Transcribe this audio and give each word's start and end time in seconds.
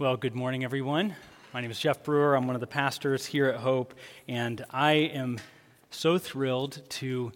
Well, 0.00 0.16
good 0.16 0.36
morning, 0.36 0.62
everyone. 0.62 1.16
My 1.52 1.60
name 1.60 1.72
is 1.72 1.80
Jeff 1.80 2.04
Brewer. 2.04 2.36
I'm 2.36 2.46
one 2.46 2.54
of 2.54 2.60
the 2.60 2.68
pastors 2.68 3.26
here 3.26 3.46
at 3.46 3.56
Hope, 3.56 3.94
and 4.28 4.64
I 4.70 4.92
am 4.92 5.40
so 5.90 6.18
thrilled 6.18 6.82
to 6.90 7.32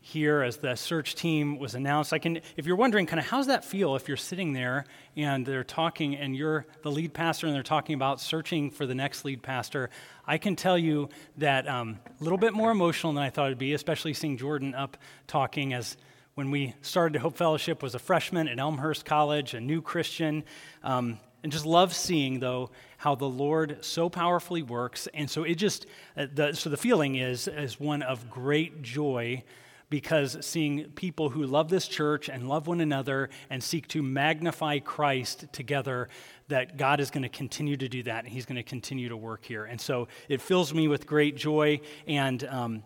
hear 0.00 0.40
as 0.40 0.56
the 0.56 0.76
search 0.76 1.14
team 1.14 1.58
was 1.58 1.74
announced. 1.74 2.14
I 2.14 2.18
can, 2.18 2.40
if 2.56 2.64
you're 2.64 2.76
wondering, 2.76 3.04
kind 3.04 3.20
of 3.20 3.26
how's 3.26 3.48
that 3.48 3.66
feel 3.66 3.96
if 3.96 4.08
you're 4.08 4.16
sitting 4.16 4.54
there 4.54 4.86
and 5.14 5.44
they're 5.44 5.62
talking 5.62 6.16
and 6.16 6.34
you're 6.34 6.64
the 6.80 6.90
lead 6.90 7.12
pastor 7.12 7.48
and 7.48 7.54
they're 7.54 7.62
talking 7.62 7.94
about 7.94 8.18
searching 8.18 8.70
for 8.70 8.86
the 8.86 8.94
next 8.94 9.26
lead 9.26 9.42
pastor. 9.42 9.90
I 10.26 10.38
can 10.38 10.56
tell 10.56 10.78
you 10.78 11.10
that 11.36 11.68
um, 11.68 11.98
a 12.18 12.24
little 12.24 12.38
bit 12.38 12.54
more 12.54 12.70
emotional 12.70 13.12
than 13.12 13.24
I 13.24 13.28
thought 13.28 13.48
it'd 13.48 13.58
be, 13.58 13.74
especially 13.74 14.14
seeing 14.14 14.38
Jordan 14.38 14.74
up 14.74 14.96
talking 15.26 15.74
as 15.74 15.98
when 16.34 16.50
we 16.50 16.74
started 16.80 17.20
Hope 17.20 17.36
Fellowship 17.36 17.82
was 17.82 17.94
a 17.94 17.98
freshman 17.98 18.48
at 18.48 18.58
Elmhurst 18.58 19.04
College, 19.04 19.52
a 19.52 19.60
new 19.60 19.82
Christian. 19.82 20.44
Um, 20.82 21.20
and 21.46 21.52
just 21.52 21.64
love 21.64 21.94
seeing 21.94 22.40
though 22.40 22.68
how 22.96 23.14
the 23.14 23.24
lord 23.24 23.78
so 23.80 24.08
powerfully 24.08 24.64
works 24.64 25.06
and 25.14 25.30
so 25.30 25.44
it 25.44 25.54
just 25.54 25.86
uh, 26.16 26.26
the, 26.34 26.52
so 26.52 26.68
the 26.68 26.76
feeling 26.76 27.14
is 27.14 27.46
is 27.46 27.78
one 27.78 28.02
of 28.02 28.28
great 28.28 28.82
joy 28.82 29.40
because 29.88 30.36
seeing 30.44 30.86
people 30.96 31.28
who 31.28 31.46
love 31.46 31.68
this 31.68 31.86
church 31.86 32.28
and 32.28 32.48
love 32.48 32.66
one 32.66 32.80
another 32.80 33.30
and 33.48 33.62
seek 33.62 33.86
to 33.86 34.02
magnify 34.02 34.80
christ 34.80 35.46
together 35.52 36.08
that 36.48 36.76
god 36.76 36.98
is 36.98 37.12
going 37.12 37.22
to 37.22 37.28
continue 37.28 37.76
to 37.76 37.88
do 37.88 38.02
that 38.02 38.24
and 38.24 38.32
he's 38.32 38.44
going 38.44 38.56
to 38.56 38.64
continue 38.64 39.08
to 39.08 39.16
work 39.16 39.44
here 39.44 39.66
and 39.66 39.80
so 39.80 40.08
it 40.28 40.42
fills 40.42 40.74
me 40.74 40.88
with 40.88 41.06
great 41.06 41.36
joy 41.36 41.80
and 42.08 42.42
um, 42.48 42.82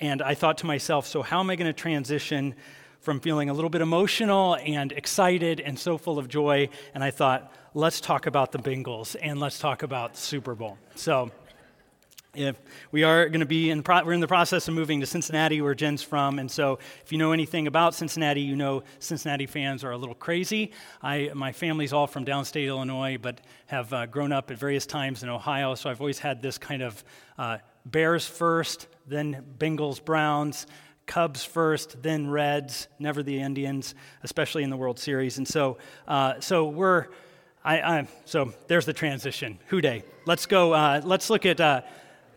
and 0.00 0.20
i 0.20 0.34
thought 0.34 0.58
to 0.58 0.66
myself 0.66 1.06
so 1.06 1.22
how 1.22 1.38
am 1.38 1.48
i 1.48 1.54
going 1.54 1.72
to 1.72 1.80
transition 1.80 2.56
from 3.00 3.18
feeling 3.18 3.48
a 3.48 3.52
little 3.52 3.70
bit 3.70 3.80
emotional 3.80 4.56
and 4.64 4.92
excited 4.92 5.60
and 5.60 5.78
so 5.78 5.96
full 5.96 6.18
of 6.18 6.28
joy. 6.28 6.68
And 6.94 7.02
I 7.02 7.10
thought, 7.10 7.52
let's 7.74 8.00
talk 8.00 8.26
about 8.26 8.52
the 8.52 8.58
Bengals 8.58 9.16
and 9.20 9.38
let's 9.38 9.58
talk 9.58 9.82
about 9.82 10.16
Super 10.16 10.54
Bowl. 10.54 10.78
So, 10.94 11.30
if 12.34 12.56
we 12.92 13.02
are 13.02 13.28
going 13.28 13.40
to 13.40 13.46
be 13.46 13.70
in 13.70 13.82
pro- 13.82 14.04
we're 14.04 14.12
in 14.12 14.20
the 14.20 14.28
process 14.28 14.68
of 14.68 14.74
moving 14.74 15.00
to 15.00 15.06
cincinnati 15.06 15.60
where 15.60 15.74
jen's 15.74 16.00
from 16.00 16.38
and 16.38 16.48
so 16.48 16.78
if 17.04 17.10
you 17.10 17.18
know 17.18 17.32
anything 17.32 17.66
about 17.66 17.92
cincinnati 17.92 18.40
you 18.40 18.54
know 18.54 18.84
cincinnati 19.00 19.46
fans 19.46 19.82
are 19.82 19.90
a 19.90 19.96
little 19.96 20.14
crazy 20.14 20.70
I, 21.02 21.32
my 21.34 21.50
family's 21.50 21.92
all 21.92 22.06
from 22.06 22.24
downstate 22.24 22.68
illinois 22.68 23.18
but 23.20 23.40
have 23.66 23.92
uh, 23.92 24.06
grown 24.06 24.30
up 24.30 24.52
at 24.52 24.58
various 24.58 24.86
times 24.86 25.24
in 25.24 25.28
ohio 25.28 25.74
so 25.74 25.90
i've 25.90 26.00
always 26.00 26.20
had 26.20 26.40
this 26.40 26.56
kind 26.56 26.82
of 26.82 27.02
uh, 27.36 27.58
bears 27.84 28.28
first 28.28 28.86
then 29.08 29.44
bengals 29.58 30.04
browns 30.04 30.68
Cubs 31.06 31.44
first, 31.44 32.00
then 32.04 32.30
Reds, 32.30 32.86
never 33.00 33.24
the 33.24 33.40
Indians, 33.40 33.96
especially 34.22 34.62
in 34.62 34.70
the 34.70 34.76
World 34.76 34.96
Series. 34.96 35.38
And 35.38 35.48
so, 35.48 35.76
uh, 36.06 36.38
so 36.38 36.68
we're, 36.68 37.08
I, 37.64 37.80
I, 37.80 38.08
so 38.24 38.52
there's 38.68 38.86
the 38.86 38.92
transition. 38.92 39.58
Who 39.68 39.80
Dey? 39.80 40.02
Let's 40.24 40.46
go. 40.46 40.72
Uh, 40.72 41.02
let's 41.04 41.28
look 41.28 41.44
at 41.44 41.60
uh, 41.60 41.82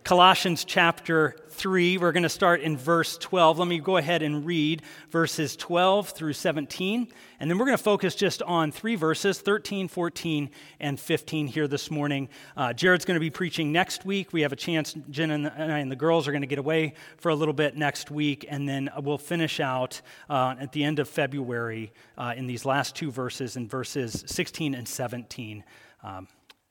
Colossians 0.04 0.66
chapter 0.66 1.34
3. 1.48 1.96
We're 1.96 2.12
going 2.12 2.24
to 2.24 2.28
start 2.28 2.60
in 2.60 2.76
verse 2.76 3.16
12. 3.16 3.58
Let 3.58 3.66
me 3.66 3.78
go 3.78 3.96
ahead 3.96 4.20
and 4.20 4.44
read 4.44 4.82
verses 5.08 5.56
12 5.56 6.10
through 6.10 6.34
17. 6.34 7.08
And 7.40 7.50
then 7.50 7.56
we're 7.56 7.64
going 7.64 7.78
to 7.78 7.82
focus 7.82 8.14
just 8.14 8.42
on 8.42 8.70
three 8.70 8.96
verses 8.96 9.40
13, 9.40 9.88
14, 9.88 10.50
and 10.78 11.00
15 11.00 11.46
here 11.46 11.66
this 11.66 11.90
morning. 11.90 12.28
Uh, 12.54 12.74
Jared's 12.74 13.06
going 13.06 13.14
to 13.14 13.20
be 13.20 13.30
preaching 13.30 13.72
next 13.72 14.04
week. 14.04 14.34
We 14.34 14.42
have 14.42 14.52
a 14.52 14.56
chance, 14.56 14.94
Jen 15.08 15.30
and, 15.30 15.46
the, 15.46 15.54
and 15.54 15.90
the 15.90 15.96
girls 15.96 16.28
are 16.28 16.32
going 16.32 16.42
to 16.42 16.46
get 16.46 16.58
away 16.58 16.92
for 17.16 17.30
a 17.30 17.34
little 17.34 17.54
bit 17.54 17.74
next 17.74 18.10
week. 18.10 18.44
And 18.46 18.68
then 18.68 18.90
we'll 18.98 19.16
finish 19.16 19.58
out 19.58 20.02
uh, 20.28 20.54
at 20.60 20.72
the 20.72 20.84
end 20.84 20.98
of 20.98 21.08
February 21.08 21.94
uh, 22.18 22.34
in 22.36 22.46
these 22.46 22.66
last 22.66 22.94
two 22.94 23.10
verses, 23.10 23.56
in 23.56 23.68
verses 23.68 24.22
16 24.26 24.74
and 24.74 24.86
17. 24.86 25.64
Um, 26.02 26.28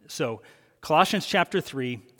so, 0.08 0.44
Colossians 0.82 1.26
chapter 1.26 1.62
3 1.62 2.00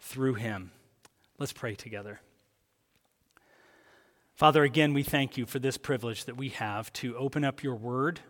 through 0.00 0.34
him. 0.34 0.70
Let's 1.38 1.52
pray 1.52 1.74
together. 1.74 2.20
Father, 4.34 4.64
again, 4.64 4.92
we 4.92 5.02
thank 5.02 5.36
you 5.36 5.46
for 5.46 5.58
this 5.58 5.78
privilege 5.78 6.26
that 6.26 6.36
we 6.36 6.50
have 6.50 6.92
to 6.94 7.16
open 7.16 7.44
up 7.44 7.62
your 7.62 7.74
word, 7.74 8.20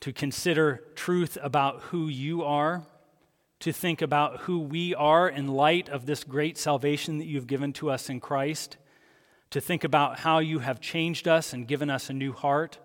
to 0.00 0.12
consider 0.12 0.82
truth 0.94 1.36
about 1.42 1.80
who 1.82 2.08
you 2.08 2.42
are, 2.42 2.82
to 3.60 3.72
think 3.72 4.02
about 4.02 4.40
who 4.40 4.58
we 4.58 4.94
are 4.94 5.28
in 5.28 5.46
light 5.46 5.88
of 5.88 6.06
this 6.06 6.24
great 6.24 6.58
salvation 6.58 7.18
that 7.18 7.26
you've 7.26 7.46
given 7.46 7.72
to 7.74 7.90
us 7.90 8.08
in 8.08 8.18
Christ, 8.18 8.76
to 9.50 9.60
think 9.60 9.84
about 9.84 10.18
how 10.18 10.38
you 10.38 10.60
have 10.60 10.80
changed 10.80 11.28
us 11.28 11.52
and 11.52 11.68
given 11.68 11.90
us 11.90 12.08
a 12.08 12.14
new 12.14 12.32
heart, 12.32 12.78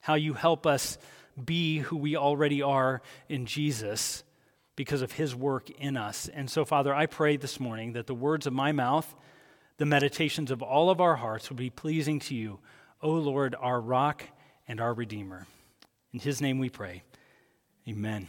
how 0.00 0.14
you 0.14 0.34
help 0.34 0.66
us 0.66 0.98
be 1.42 1.78
who 1.78 1.96
we 1.96 2.16
already 2.16 2.60
are 2.60 3.00
in 3.28 3.46
Jesus 3.46 4.22
because 4.80 5.02
of 5.02 5.12
his 5.12 5.36
work 5.36 5.68
in 5.68 5.94
us. 5.94 6.26
And 6.32 6.48
so, 6.48 6.64
Father, 6.64 6.94
I 6.94 7.04
pray 7.04 7.36
this 7.36 7.60
morning 7.60 7.92
that 7.92 8.06
the 8.06 8.14
words 8.14 8.46
of 8.46 8.54
my 8.54 8.72
mouth, 8.72 9.14
the 9.76 9.84
meditations 9.84 10.50
of 10.50 10.62
all 10.62 10.88
of 10.88 11.02
our 11.02 11.16
hearts 11.16 11.50
would 11.50 11.58
be 11.58 11.68
pleasing 11.68 12.18
to 12.20 12.34
you, 12.34 12.60
O 13.02 13.10
Lord, 13.10 13.54
our 13.60 13.78
rock 13.78 14.24
and 14.66 14.80
our 14.80 14.94
redeemer. 14.94 15.46
In 16.14 16.20
his 16.20 16.40
name 16.40 16.58
we 16.58 16.70
pray. 16.70 17.02
Amen. 17.86 18.28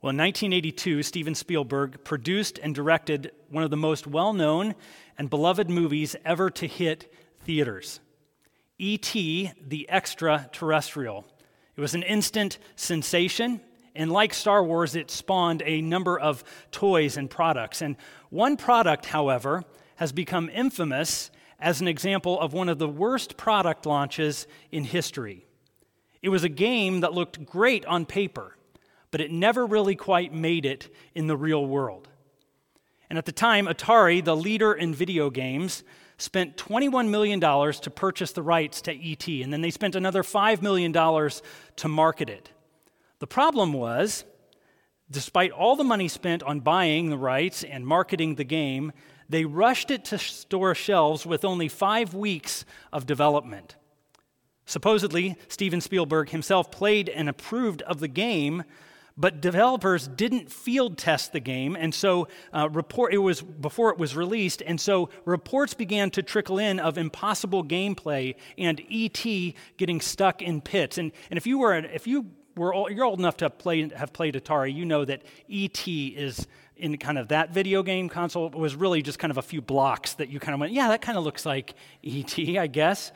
Well, 0.00 0.10
in 0.10 0.18
1982, 0.18 1.02
Steven 1.02 1.34
Spielberg 1.34 2.04
produced 2.04 2.60
and 2.62 2.76
directed 2.76 3.32
one 3.50 3.64
of 3.64 3.72
the 3.72 3.76
most 3.76 4.06
well 4.06 4.32
known 4.32 4.76
and 5.18 5.28
beloved 5.28 5.68
movies 5.68 6.14
ever 6.24 6.48
to 6.50 6.68
hit 6.68 7.12
theaters 7.40 7.98
E.T., 8.78 9.50
the 9.60 9.90
Extraterrestrial. 9.90 11.24
It 11.76 11.80
was 11.80 11.94
an 11.94 12.04
instant 12.04 12.58
sensation. 12.76 13.60
And 13.94 14.10
like 14.10 14.34
Star 14.34 14.64
Wars, 14.64 14.96
it 14.96 15.10
spawned 15.10 15.62
a 15.64 15.80
number 15.80 16.18
of 16.18 16.42
toys 16.72 17.16
and 17.16 17.30
products. 17.30 17.80
And 17.80 17.96
one 18.30 18.56
product, 18.56 19.06
however, 19.06 19.64
has 19.96 20.10
become 20.12 20.50
infamous 20.50 21.30
as 21.60 21.80
an 21.80 21.88
example 21.88 22.40
of 22.40 22.52
one 22.52 22.68
of 22.68 22.78
the 22.78 22.88
worst 22.88 23.36
product 23.36 23.86
launches 23.86 24.46
in 24.72 24.84
history. 24.84 25.46
It 26.22 26.30
was 26.30 26.42
a 26.42 26.48
game 26.48 27.00
that 27.00 27.12
looked 27.12 27.46
great 27.46 27.86
on 27.86 28.06
paper, 28.06 28.56
but 29.10 29.20
it 29.20 29.30
never 29.30 29.64
really 29.64 29.94
quite 29.94 30.32
made 30.34 30.66
it 30.66 30.92
in 31.14 31.26
the 31.26 31.36
real 31.36 31.64
world. 31.64 32.08
And 33.08 33.18
at 33.18 33.26
the 33.26 33.32
time, 33.32 33.66
Atari, 33.66 34.24
the 34.24 34.34
leader 34.34 34.72
in 34.72 34.94
video 34.94 35.30
games, 35.30 35.84
spent 36.16 36.56
$21 36.56 37.08
million 37.08 37.40
to 37.40 37.90
purchase 37.90 38.32
the 38.32 38.42
rights 38.42 38.80
to 38.82 38.92
ET, 38.92 39.28
and 39.28 39.52
then 39.52 39.60
they 39.60 39.70
spent 39.70 39.94
another 39.94 40.22
$5 40.22 40.62
million 40.62 40.92
to 40.92 41.88
market 41.88 42.28
it. 42.28 42.50
The 43.24 43.28
problem 43.28 43.72
was, 43.72 44.26
despite 45.10 45.50
all 45.50 45.76
the 45.76 45.82
money 45.82 46.08
spent 46.08 46.42
on 46.42 46.60
buying 46.60 47.08
the 47.08 47.16
rights 47.16 47.64
and 47.64 47.86
marketing 47.86 48.34
the 48.34 48.44
game, 48.44 48.92
they 49.30 49.46
rushed 49.46 49.90
it 49.90 50.04
to 50.04 50.18
store 50.18 50.74
shelves 50.74 51.24
with 51.24 51.42
only 51.42 51.68
five 51.68 52.12
weeks 52.12 52.66
of 52.92 53.06
development. 53.06 53.76
Supposedly, 54.66 55.36
Steven 55.48 55.80
Spielberg 55.80 56.28
himself 56.28 56.70
played 56.70 57.08
and 57.08 57.30
approved 57.30 57.80
of 57.80 57.98
the 57.98 58.08
game, 58.08 58.62
but 59.16 59.40
developers 59.40 60.06
didn't 60.06 60.52
field 60.52 60.98
test 60.98 61.32
the 61.32 61.40
game, 61.40 61.76
and 61.80 61.94
so 61.94 62.28
uh, 62.52 62.68
report 62.68 63.14
it 63.14 63.18
was 63.18 63.40
before 63.40 63.88
it 63.88 63.96
was 63.96 64.14
released, 64.14 64.60
and 64.60 64.78
so 64.78 65.08
reports 65.24 65.72
began 65.72 66.10
to 66.10 66.22
trickle 66.22 66.58
in 66.58 66.78
of 66.78 66.98
impossible 66.98 67.64
gameplay 67.64 68.34
and 68.58 68.82
ET 68.92 69.24
getting 69.78 70.02
stuck 70.02 70.42
in 70.42 70.60
pits. 70.60 70.98
And, 70.98 71.10
and 71.30 71.38
if 71.38 71.46
you 71.46 71.60
were 71.60 71.74
if 71.74 72.06
you 72.06 72.26
all, 72.56 72.90
you're 72.90 73.04
old 73.04 73.18
enough 73.18 73.36
to 73.38 73.46
have 73.46 73.58
played, 73.58 73.92
have 73.92 74.12
played 74.12 74.34
Atari, 74.34 74.72
you 74.72 74.84
know 74.84 75.04
that 75.04 75.22
ET 75.50 75.86
is 75.86 76.46
in 76.76 76.96
kind 76.98 77.18
of 77.18 77.28
that 77.28 77.50
video 77.50 77.82
game 77.82 78.08
console 78.08 78.50
was 78.50 78.74
really 78.74 79.00
just 79.00 79.18
kind 79.18 79.30
of 79.30 79.38
a 79.38 79.42
few 79.42 79.60
blocks 79.60 80.14
that 80.14 80.28
you 80.28 80.40
kind 80.40 80.54
of 80.54 80.60
went, 80.60 80.72
yeah, 80.72 80.88
that 80.88 81.00
kind 81.02 81.16
of 81.16 81.24
looks 81.24 81.46
like 81.46 81.74
ET, 82.04 82.38
I 82.58 82.66
guess. 82.66 83.12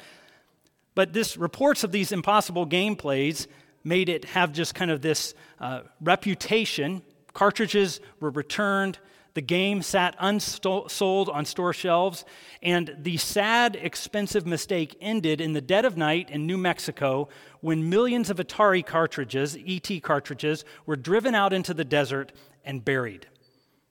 But 0.94 1.12
this 1.12 1.36
reports 1.36 1.84
of 1.84 1.92
these 1.92 2.12
impossible 2.12 2.66
gameplays 2.66 3.46
made 3.84 4.08
it 4.08 4.24
have 4.26 4.52
just 4.52 4.74
kind 4.74 4.90
of 4.90 5.00
this 5.00 5.34
uh, 5.60 5.82
reputation. 6.00 7.02
Cartridges 7.34 8.00
were 8.20 8.30
returned. 8.30 8.98
The 9.34 9.42
game 9.42 9.82
sat 9.82 10.16
unsold 10.18 11.28
on 11.28 11.44
store 11.44 11.72
shelves, 11.72 12.24
and 12.62 12.96
the 12.98 13.16
sad, 13.16 13.76
expensive 13.76 14.46
mistake 14.46 14.96
ended 15.00 15.40
in 15.40 15.52
the 15.52 15.60
dead 15.60 15.84
of 15.84 15.96
night 15.96 16.30
in 16.30 16.46
New 16.46 16.58
Mexico 16.58 17.28
when 17.60 17.88
millions 17.88 18.30
of 18.30 18.38
Atari 18.38 18.84
cartridges, 18.84 19.56
ET 19.66 20.02
cartridges, 20.02 20.64
were 20.86 20.96
driven 20.96 21.34
out 21.34 21.52
into 21.52 21.74
the 21.74 21.84
desert 21.84 22.32
and 22.64 22.84
buried. 22.84 23.26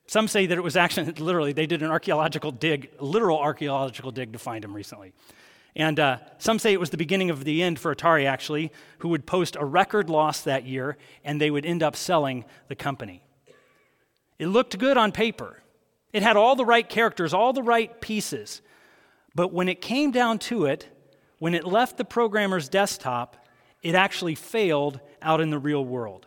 Some 0.06 0.26
say 0.26 0.46
that 0.46 0.58
it 0.58 0.64
was 0.64 0.76
actually, 0.76 1.12
literally, 1.18 1.52
they 1.52 1.66
did 1.66 1.82
an 1.82 1.90
archaeological 1.90 2.50
dig, 2.50 2.90
literal 2.98 3.38
archaeological 3.38 4.10
dig 4.10 4.32
to 4.32 4.38
find 4.38 4.64
them 4.64 4.74
recently. 4.74 5.12
And 5.76 6.00
uh, 6.00 6.18
some 6.38 6.58
say 6.58 6.72
it 6.72 6.80
was 6.80 6.90
the 6.90 6.96
beginning 6.96 7.30
of 7.30 7.44
the 7.44 7.62
end 7.62 7.78
for 7.78 7.94
Atari, 7.94 8.26
actually, 8.26 8.72
who 8.98 9.08
would 9.10 9.26
post 9.26 9.56
a 9.58 9.64
record 9.64 10.10
loss 10.10 10.40
that 10.42 10.64
year 10.64 10.96
and 11.24 11.40
they 11.40 11.50
would 11.50 11.64
end 11.64 11.82
up 11.82 11.94
selling 11.94 12.44
the 12.66 12.74
company. 12.74 13.22
It 14.38 14.46
looked 14.46 14.78
good 14.78 14.96
on 14.96 15.12
paper, 15.12 15.62
it 16.12 16.22
had 16.22 16.36
all 16.36 16.56
the 16.56 16.64
right 16.64 16.88
characters, 16.88 17.34
all 17.34 17.52
the 17.52 17.62
right 17.62 18.00
pieces. 18.00 18.62
But 19.34 19.52
when 19.52 19.68
it 19.68 19.80
came 19.80 20.10
down 20.10 20.38
to 20.40 20.64
it, 20.64 20.88
when 21.38 21.54
it 21.54 21.64
left 21.64 21.96
the 21.96 22.04
programmer's 22.04 22.68
desktop, 22.68 23.36
it 23.82 23.94
actually 23.94 24.34
failed 24.34 25.00
out 25.22 25.40
in 25.40 25.50
the 25.50 25.58
real 25.58 25.84
world. 25.84 26.26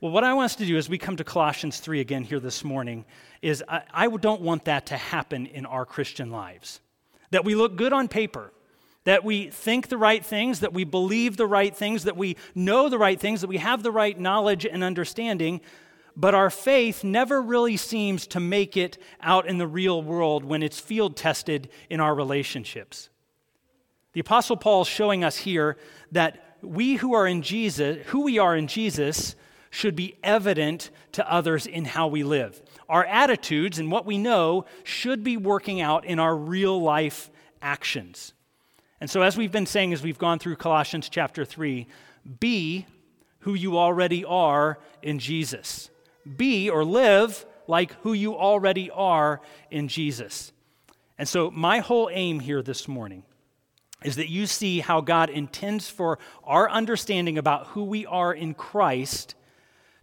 Well, 0.00 0.12
what 0.12 0.24
I 0.24 0.34
want 0.34 0.46
us 0.46 0.56
to 0.56 0.66
do 0.66 0.76
as 0.76 0.90
we 0.90 0.98
come 0.98 1.16
to 1.16 1.24
Colossians 1.24 1.80
3 1.80 2.00
again 2.00 2.22
here 2.22 2.38
this 2.38 2.62
morning 2.62 3.06
is 3.40 3.64
I, 3.66 3.82
I 3.92 4.08
don't 4.08 4.42
want 4.42 4.66
that 4.66 4.86
to 4.86 4.96
happen 4.96 5.46
in 5.46 5.64
our 5.64 5.86
Christian 5.86 6.30
lives. 6.30 6.80
That 7.30 7.44
we 7.46 7.54
look 7.54 7.76
good 7.76 7.94
on 7.94 8.06
paper, 8.06 8.52
that 9.04 9.24
we 9.24 9.48
think 9.48 9.88
the 9.88 9.96
right 9.96 10.24
things, 10.24 10.60
that 10.60 10.74
we 10.74 10.84
believe 10.84 11.38
the 11.38 11.46
right 11.46 11.74
things, 11.74 12.04
that 12.04 12.16
we 12.16 12.36
know 12.54 12.90
the 12.90 12.98
right 12.98 13.18
things, 13.18 13.40
that 13.40 13.46
we 13.46 13.56
have 13.56 13.82
the 13.82 13.90
right 13.90 14.18
knowledge 14.18 14.66
and 14.66 14.84
understanding, 14.84 15.62
but 16.16 16.34
our 16.34 16.50
faith 16.50 17.04
never 17.04 17.42
really 17.42 17.76
seems 17.76 18.26
to 18.28 18.40
make 18.40 18.76
it 18.76 18.96
out 19.20 19.46
in 19.46 19.58
the 19.58 19.66
real 19.66 20.02
world 20.02 20.44
when 20.44 20.62
it's 20.62 20.80
field 20.80 21.16
tested 21.16 21.68
in 21.90 22.00
our 22.00 22.14
relationships. 22.14 23.10
The 24.14 24.20
Apostle 24.20 24.56
Paul 24.56 24.82
is 24.82 24.88
showing 24.88 25.22
us 25.22 25.36
here 25.36 25.76
that 26.12 26.56
we 26.62 26.94
who 26.94 27.14
are 27.14 27.26
in 27.26 27.42
Jesus, 27.42 27.98
who 28.06 28.22
we 28.22 28.38
are 28.38 28.56
in 28.56 28.66
Jesus, 28.66 29.36
should 29.68 29.94
be 29.94 30.16
evident 30.22 30.90
to 31.12 31.30
others 31.30 31.66
in 31.66 31.84
how 31.84 32.06
we 32.06 32.24
live. 32.24 32.62
Our 32.88 33.04
attitudes 33.04 33.78
and 33.78 33.92
what 33.92 34.06
we 34.06 34.16
know 34.16 34.64
should 34.84 35.22
be 35.22 35.36
working 35.36 35.82
out 35.82 36.06
in 36.06 36.18
our 36.18 36.34
real 36.34 36.80
life 36.80 37.30
actions. 37.60 38.32
And 39.02 39.10
so, 39.10 39.20
as 39.20 39.36
we've 39.36 39.52
been 39.52 39.66
saying 39.66 39.92
as 39.92 40.02
we've 40.02 40.16
gone 40.16 40.38
through 40.38 40.56
Colossians 40.56 41.10
chapter 41.10 41.44
3, 41.44 41.86
be 42.40 42.86
who 43.40 43.52
you 43.52 43.76
already 43.76 44.24
are 44.24 44.78
in 45.02 45.18
Jesus. 45.18 45.90
Be 46.36 46.68
or 46.70 46.84
live 46.84 47.46
like 47.66 47.92
who 48.02 48.12
you 48.12 48.36
already 48.36 48.90
are 48.90 49.40
in 49.70 49.88
Jesus. 49.88 50.52
And 51.18 51.28
so, 51.28 51.50
my 51.50 51.78
whole 51.78 52.10
aim 52.12 52.40
here 52.40 52.62
this 52.62 52.86
morning 52.88 53.22
is 54.04 54.16
that 54.16 54.30
you 54.30 54.46
see 54.46 54.80
how 54.80 55.00
God 55.00 55.30
intends 55.30 55.88
for 55.88 56.18
our 56.44 56.68
understanding 56.70 57.38
about 57.38 57.68
who 57.68 57.84
we 57.84 58.04
are 58.06 58.32
in 58.32 58.54
Christ 58.54 59.34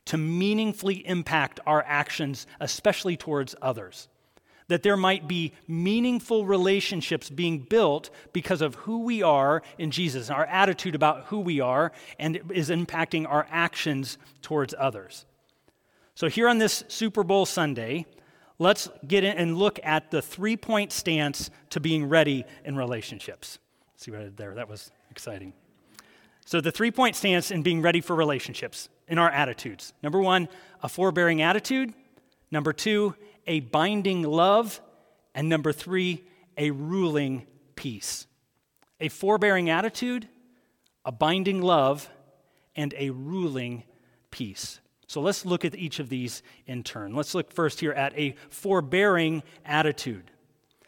to 0.06 0.18
meaningfully 0.18 1.08
impact 1.08 1.60
our 1.66 1.84
actions, 1.88 2.48
especially 2.60 3.16
towards 3.16 3.56
others. 3.62 4.10
That 4.68 4.81
there 4.81 4.98
might 4.98 5.28
be 5.28 5.54
meaningful 5.68 6.46
relationships 6.46 7.30
being 7.30 7.60
built 7.60 8.10
because 8.31 8.62
of 8.62 8.76
who 8.76 9.04
we 9.04 9.22
are 9.22 9.62
in 9.78 9.92
Jesus, 9.92 10.30
our 10.30 10.46
attitude 10.46 10.96
about 10.96 11.26
who 11.26 11.40
we 11.40 11.60
are, 11.60 11.92
and 12.18 12.42
is 12.52 12.69
impacting 12.69 13.28
our 13.30 13.46
actions 13.52 14.18
towards 14.42 14.74
others. 14.78 15.26
So, 16.15 16.30
here 16.30 16.48
on 16.48 16.60
this 16.60 16.83
Super 16.88 17.24
Bowl 17.24 17.45
Sunday, 17.45 18.06
let's 18.60 18.88
get 19.07 19.24
in 19.24 19.36
and 19.36 19.57
look 19.57 19.80
at 19.83 20.12
the 20.12 20.21
three 20.21 20.56
point 20.56 20.92
stance 20.92 21.50
to 21.71 21.80
being 21.80 22.07
ready 22.07 22.45
in 22.63 22.75
relationships. 22.75 23.57
See 23.95 24.12
what 24.12 24.19
I 24.19 24.24
did 24.25 24.38
there? 24.38 24.54
That 24.54 24.69
was 24.69 24.92
exciting. 25.10 25.54
So, 26.45 26.62
the 26.62 26.71
three 26.71 26.92
point 26.92 27.15
stance 27.15 27.50
in 27.50 27.63
being 27.63 27.81
ready 27.81 28.00
for 28.00 28.15
relationships 28.15 28.89
in 29.07 29.18
our 29.18 29.30
attitudes. 29.30 29.94
Number 30.04 30.21
one, 30.21 30.50
a 30.83 30.89
forbearing 30.89 31.42
attitude. 31.42 31.94
Number 32.51 32.74
two, 32.74 33.16
a 33.48 33.62
binding 33.62 34.21
love. 34.21 34.81
And 35.33 35.50
number 35.50 35.74
three, 35.74 36.24
a 36.57 36.69
ruling 36.69 37.48
peace. 37.75 38.27
A 39.00 39.09
forbearing 39.09 39.71
attitude, 39.71 40.30
a 41.04 41.12
binding 41.12 41.62
love, 41.62 42.07
and 42.75 42.94
a 42.98 43.09
ruling 43.09 43.83
peace. 44.30 44.80
So 45.08 45.22
let's 45.22 45.46
look 45.46 45.66
at 45.66 45.76
each 45.76 46.00
of 46.00 46.10
these 46.10 46.44
in 46.66 46.84
turn. 46.84 47.14
Let's 47.14 47.36
look 47.36 47.52
first 47.52 47.80
here 47.80 47.92
at 47.92 48.18
a 48.18 48.36
forbearing 48.50 49.44
attitude. 49.66 50.32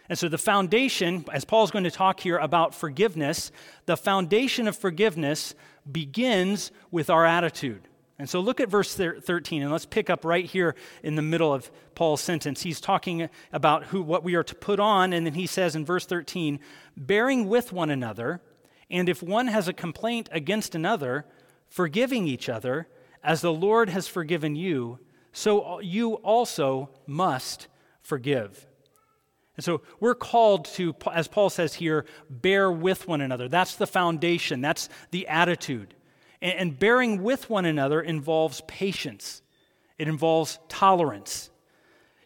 And 0.08 0.20
so, 0.20 0.30
the 0.30 0.38
foundation, 0.38 1.26
as 1.34 1.46
Paul's 1.46 1.72
going 1.72 1.84
to 1.84 1.92
talk 1.92 2.20
here 2.20 2.38
about 2.38 2.76
forgiveness, 2.76 3.52
the 3.88 3.98
foundation 3.98 4.68
of 4.68 4.78
forgiveness 4.78 5.56
begins 5.92 6.72
with 6.92 7.10
our 7.10 7.26
attitude. 7.26 7.88
And 8.18 8.30
so 8.30 8.40
look 8.40 8.62
at 8.62 8.70
verse 8.70 8.96
13 8.96 9.62
and 9.62 9.72
let's 9.72 9.86
pick 9.86 10.10
up 10.10 10.24
right 10.24 10.46
here 10.46 10.76
in 11.04 11.16
the 11.16 11.22
middle 11.22 11.54
of 11.54 11.70
Paul's 11.96 12.22
sentence. 12.22 12.62
He's 12.62 12.80
talking 12.80 13.30
about 13.52 13.86
who 13.86 14.02
what 14.02 14.24
we 14.24 14.36
are 14.36 14.44
to 14.44 14.56
put 14.56 14.80
on 14.80 15.12
and 15.12 15.26
then 15.26 15.34
he 15.34 15.48
says 15.48 15.76
in 15.76 15.86
verse 15.86 16.06
13, 16.06 16.60
bearing 16.96 17.50
with 17.50 17.74
one 17.74 17.90
another, 17.90 18.42
and 18.90 19.10
if 19.10 19.22
one 19.22 19.48
has 19.48 19.68
a 19.68 19.74
complaint 19.74 20.30
against 20.32 20.76
another, 20.76 21.26
forgiving 21.68 22.26
each 22.26 22.48
other, 22.48 22.88
as 23.26 23.42
the 23.42 23.52
Lord 23.52 23.90
has 23.90 24.08
forgiven 24.08 24.56
you, 24.56 25.00
so 25.32 25.80
you 25.80 26.14
also 26.16 26.90
must 27.08 27.68
forgive. 28.02 28.68
And 29.58 29.64
so 29.64 29.82
we're 30.00 30.16
called 30.16 30.66
to, 30.76 30.96
as 31.12 31.28
Paul 31.28 31.50
says 31.50 31.74
here, 31.74 32.06
bear 32.30 32.72
with 32.72 33.08
one 33.08 33.22
another. 33.22 33.48
That's 33.50 33.76
the 33.76 33.88
foundation, 33.88 34.62
that's 34.62 34.90
the 35.12 35.28
attitude. 35.28 35.96
And 36.42 36.78
bearing 36.78 37.24
with 37.24 37.50
one 37.50 37.66
another 37.66 38.02
involves 38.02 38.62
patience, 38.68 39.42
it 39.98 40.08
involves 40.08 40.60
tolerance. 40.68 41.50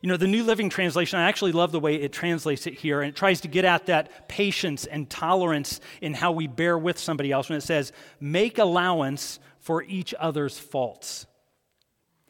You 0.02 0.08
know, 0.08 0.18
the 0.18 0.28
New 0.28 0.44
Living 0.44 0.70
Translation, 0.70 1.20
I 1.20 1.28
actually 1.28 1.52
love 1.52 1.74
the 1.74 1.80
way 1.80 1.96
it 1.96 2.14
translates 2.14 2.66
it 2.68 2.74
here, 2.74 3.02
and 3.02 3.10
it 3.10 3.16
tries 3.18 3.42
to 3.42 3.50
get 3.50 3.66
at 3.66 3.88
that 3.88 4.30
patience 4.30 4.86
and 4.86 5.10
tolerance 5.10 5.82
in 6.02 6.14
how 6.14 6.32
we 6.32 6.48
bear 6.48 6.78
with 6.78 6.98
somebody 6.98 7.32
else 7.32 7.50
when 7.50 7.58
it 7.58 7.64
says, 7.64 7.92
make 8.20 8.60
allowance 8.60 9.40
for 9.60 9.84
each 9.84 10.14
other's 10.18 10.58
faults. 10.58 11.26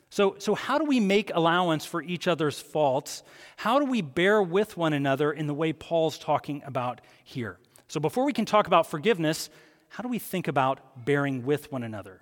So, 0.10 0.36
so, 0.40 0.56
how 0.56 0.80
do 0.80 0.86
we 0.86 1.00
make 1.00 1.32
allowance 1.36 1.86
for 1.86 2.02
each 2.02 2.28
other's 2.28 2.60
faults? 2.60 3.22
How 3.58 3.78
do 3.78 3.86
we 3.86 4.02
bear 4.02 4.42
with 4.42 4.76
one 4.76 4.94
another 4.94 5.32
in 5.32 5.46
the 5.46 5.54
way 5.54 5.72
Paul's 5.72 6.18
talking 6.18 6.64
about 6.66 7.02
here? 7.24 7.60
So, 7.88 8.00
before 8.00 8.26
we 8.26 8.34
can 8.34 8.46
talk 8.46 8.66
about 8.66 8.88
forgiveness, 8.88 9.52
how 9.90 10.02
do 10.02 10.10
we 10.10 10.18
think 10.18 10.48
about 10.48 11.06
bearing 11.06 11.46
with 11.46 11.72
one 11.72 11.84
another? 11.84 12.22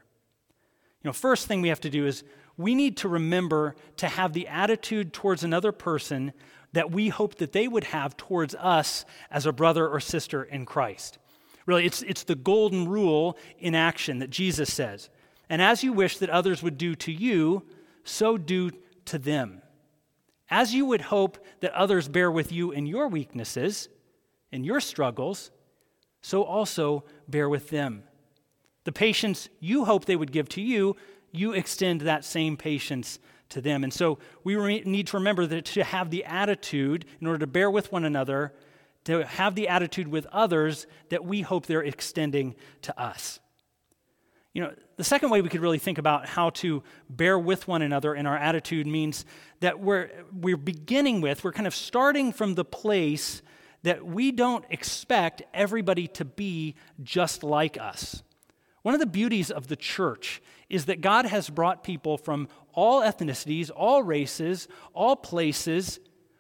You 1.02 1.08
know, 1.08 1.14
first 1.14 1.48
thing 1.48 1.62
we 1.62 1.70
have 1.70 1.80
to 1.82 1.90
do 1.90 2.06
is 2.06 2.26
we 2.58 2.74
need 2.74 2.98
to 2.98 3.08
remember 3.08 3.76
to 3.98 4.08
have 4.08 4.34
the 4.34 4.48
attitude 4.48 5.14
towards 5.14 5.44
another 5.44 5.72
person 5.72 6.34
that 6.74 6.92
we 6.92 7.10
hope 7.10 7.36
that 7.36 7.54
they 7.54 7.68
would 7.68 7.86
have 7.86 8.18
towards 8.18 8.56
us 8.56 9.06
as 9.32 9.46
a 9.46 9.54
brother 9.54 9.88
or 9.88 10.00
sister 10.00 10.44
in 10.44 10.66
Christ. 10.66 11.18
Really, 11.66 11.86
it's, 11.86 12.02
it's 12.02 12.24
the 12.24 12.36
golden 12.36 12.88
rule 12.88 13.38
in 13.60 13.76
action 13.76 14.20
that 14.20 14.30
Jesus 14.30 14.74
says. 14.74 15.10
And 15.50 15.62
as 15.62 15.84
you 15.84 15.94
wish 15.94 16.18
that 16.18 16.30
others 16.30 16.64
would 16.64 16.78
do 16.78 16.96
to 16.96 17.12
you, 17.12 17.64
so 18.04 18.38
do 18.38 18.72
to 19.06 19.18
them. 19.20 19.62
As 20.50 20.74
you 20.74 20.86
would 20.86 21.02
hope 21.02 21.38
that 21.60 21.74
others 21.74 22.08
bear 22.08 22.32
with 22.32 22.52
you 22.52 22.72
in 22.72 22.86
your 22.86 23.08
weaknesses, 23.08 23.90
in 24.52 24.64
your 24.64 24.80
struggles, 24.80 25.52
so 26.22 26.44
also 26.44 27.04
bear 27.28 27.50
with 27.50 27.70
them. 27.70 28.04
The 28.86 28.92
patience 28.94 29.50
you 29.60 29.86
hope 29.86 30.06
they 30.06 30.16
would 30.16 30.32
give 30.32 30.48
to 30.50 30.62
you, 30.62 30.96
you 31.32 31.54
extend 31.54 32.02
that 32.02 32.26
same 32.26 32.58
patience 32.58 33.20
to 33.50 33.62
them. 33.62 33.84
And 33.84 33.94
so 33.94 34.20
we 34.44 34.56
re- 34.56 34.84
need 34.86 35.08
to 35.08 35.18
remember 35.18 35.46
that 35.46 35.66
to 35.66 35.84
have 35.84 36.10
the 36.10 36.26
attitude, 36.26 37.06
in 37.22 37.28
order 37.28 37.40
to 37.40 37.48
bear 37.48 37.72
with 37.72 37.92
one 37.92 38.04
another, 38.04 38.54
to 39.06 39.26
have 39.26 39.56
the 39.56 39.70
attitude 39.70 40.08
with 40.08 40.26
others 40.28 40.86
that 41.10 41.24
we 41.24 41.42
hope 41.42 41.66
they're 41.66 41.82
extending 41.84 42.56
to 42.82 43.00
us. 43.02 43.40
You 44.54 44.64
know, 44.64 44.74
the 44.96 45.04
second 45.04 45.30
way 45.30 45.42
we 45.42 45.50
could 45.50 45.62
really 45.62 45.78
think 45.78 45.98
about 45.98 46.26
how 46.26 46.50
to 46.50 46.84
bear 47.10 47.38
with 47.38 47.68
one 47.68 47.84
another 47.84 48.16
in 48.16 48.26
our 48.26 48.36
attitude 48.36 48.88
means 48.88 49.24
that 49.60 49.80
we're, 49.80 50.10
we're 50.34 50.58
beginning 50.58 51.22
with, 51.22 51.44
we're 51.44 51.52
kind 51.52 51.68
of 51.68 51.76
starting 51.76 52.34
from 52.34 52.56
the 52.56 52.66
place 52.66 53.42
that 53.84 54.06
we 54.06 54.32
don't 54.32 54.66
expect 54.70 55.44
everybody 55.54 56.08
to 56.08 56.26
be 56.26 56.76
just 57.04 57.44
like 57.44 57.78
us. 57.80 58.24
One 58.82 58.96
of 58.96 59.00
the 59.00 59.06
beauties 59.06 59.52
of 59.52 59.68
the 59.68 59.76
church 59.76 60.42
is 60.70 60.86
that 60.86 61.02
God 61.02 61.26
has 61.26 61.50
brought 61.50 61.84
people 61.84 62.18
from 62.18 62.48
all 62.74 63.02
ethnicities, 63.02 63.72
all 63.76 64.04
races, 64.04 64.68
all 64.94 65.16
places, 65.16 66.00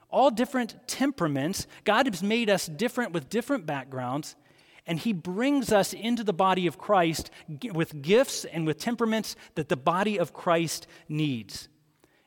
all 0.09 0.29
different 0.31 0.75
temperaments. 0.87 1.67
God 1.83 2.07
has 2.07 2.21
made 2.21 2.49
us 2.49 2.67
different 2.67 3.11
with 3.11 3.29
different 3.29 3.65
backgrounds, 3.65 4.35
and 4.85 4.99
He 4.99 5.13
brings 5.13 5.71
us 5.71 5.93
into 5.93 6.23
the 6.23 6.33
body 6.33 6.67
of 6.67 6.77
Christ 6.77 7.29
with 7.71 8.01
gifts 8.01 8.45
and 8.45 8.65
with 8.65 8.79
temperaments 8.79 9.35
that 9.55 9.69
the 9.69 9.77
body 9.77 10.17
of 10.17 10.33
Christ 10.33 10.87
needs. 11.09 11.67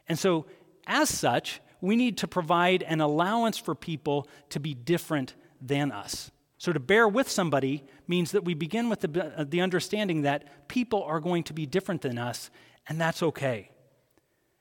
And 0.08 0.18
so, 0.18 0.46
as 0.86 1.08
such, 1.08 1.60
we 1.80 1.96
need 1.96 2.18
to 2.18 2.28
provide 2.28 2.82
an 2.82 3.00
allowance 3.00 3.56
for 3.56 3.74
people 3.74 4.28
to 4.50 4.60
be 4.60 4.74
different 4.74 5.34
than 5.60 5.92
us. 5.92 6.30
So, 6.58 6.72
to 6.72 6.80
bear 6.80 7.08
with 7.08 7.30
somebody 7.30 7.84
means 8.10 8.32
that 8.32 8.44
we 8.44 8.52
begin 8.52 8.90
with 8.90 9.00
the, 9.00 9.32
uh, 9.38 9.44
the 9.48 9.62
understanding 9.62 10.22
that 10.22 10.68
people 10.68 11.02
are 11.04 11.20
going 11.20 11.44
to 11.44 11.54
be 11.54 11.64
different 11.64 12.02
than 12.02 12.18
us, 12.18 12.50
and 12.86 13.00
that's 13.00 13.22
okay. 13.22 13.70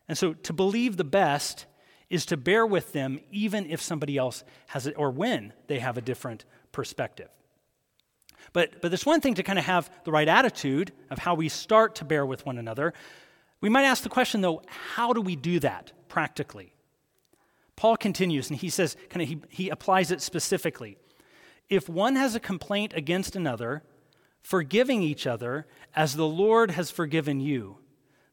And 0.08 0.18
so, 0.18 0.34
to 0.34 0.54
believe 0.54 0.96
the 0.96 1.04
best 1.04 1.66
is 2.10 2.26
to 2.28 2.38
bear 2.38 2.66
with 2.66 2.94
them 2.94 3.20
even 3.32 3.70
if 3.70 3.82
somebody 3.82 4.18
else 4.18 4.44
has 4.68 4.88
it, 4.88 4.94
or 4.98 5.12
when 5.12 5.54
they 5.68 5.80
have 5.80 5.98
a 5.98 6.02
different 6.02 6.46
perspective. 6.72 7.30
But, 8.54 8.82
but 8.82 8.90
there's 8.90 9.06
one 9.06 9.22
thing 9.22 9.36
to 9.36 9.44
kind 9.44 9.60
of 9.60 9.66
have 9.66 9.92
the 10.06 10.12
right 10.12 10.28
attitude 10.28 10.92
of 11.10 11.20
how 11.20 11.36
we 11.36 11.50
start 11.50 11.96
to 11.96 12.06
bear 12.06 12.26
with 12.26 12.46
one 12.46 12.58
another. 12.58 12.94
We 13.62 13.70
might 13.70 13.84
ask 13.84 14.02
the 14.02 14.10
question, 14.10 14.42
though, 14.42 14.62
how 14.68 15.14
do 15.14 15.22
we 15.22 15.36
do 15.36 15.60
that 15.60 15.92
practically? 16.08 16.74
Paul 17.76 17.98
continues 17.98 18.50
and 18.50 18.58
he 18.60 18.70
says, 18.70 18.98
kind 19.10 19.22
of, 19.22 19.30
he, 19.30 19.42
he 19.50 19.70
applies 19.70 20.12
it 20.12 20.22
specifically 20.22 20.98
if 21.70 21.88
one 21.88 22.16
has 22.16 22.36
a 22.36 22.40
complaint 22.40 22.94
against 22.96 23.36
another, 23.36 23.84
forgiving 24.42 25.04
each 25.04 25.28
other 25.28 25.68
as 25.96 26.16
the 26.16 26.28
Lord 26.28 26.72
has 26.72 26.92
forgiven 26.92 27.40
you, 27.40 27.78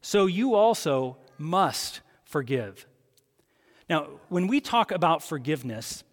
so 0.01 0.25
you 0.25 0.55
also 0.55 1.17
must 1.37 2.01
forgive. 2.23 2.87
Now, 3.89 4.07
when 4.29 4.47
we 4.47 4.59
talk 4.59 4.91
about 4.91 5.23
forgiveness, 5.23 6.03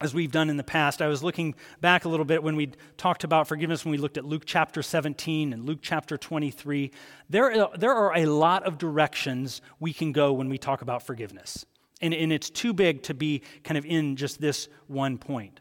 as 0.00 0.14
we've 0.14 0.30
done 0.30 0.48
in 0.50 0.56
the 0.56 0.64
past, 0.64 1.02
I 1.02 1.08
was 1.08 1.22
looking 1.22 1.54
back 1.80 2.04
a 2.04 2.08
little 2.08 2.24
bit 2.24 2.42
when 2.42 2.54
we 2.54 2.70
talked 2.96 3.24
about 3.24 3.48
forgiveness 3.48 3.84
when 3.84 3.92
we 3.92 3.98
looked 3.98 4.16
at 4.16 4.24
Luke 4.24 4.44
chapter 4.46 4.82
17 4.82 5.52
and 5.52 5.64
Luke 5.64 5.80
chapter 5.82 6.16
23. 6.16 6.92
There, 7.28 7.68
there 7.76 7.94
are 7.94 8.16
a 8.16 8.26
lot 8.26 8.64
of 8.64 8.78
directions 8.78 9.60
we 9.80 9.92
can 9.92 10.12
go 10.12 10.32
when 10.32 10.48
we 10.48 10.58
talk 10.58 10.82
about 10.82 11.02
forgiveness. 11.02 11.66
And, 12.00 12.14
and 12.14 12.32
it's 12.32 12.48
too 12.48 12.72
big 12.72 13.02
to 13.04 13.14
be 13.14 13.42
kind 13.64 13.76
of 13.76 13.84
in 13.84 14.14
just 14.14 14.40
this 14.40 14.68
one 14.86 15.18
point. 15.18 15.60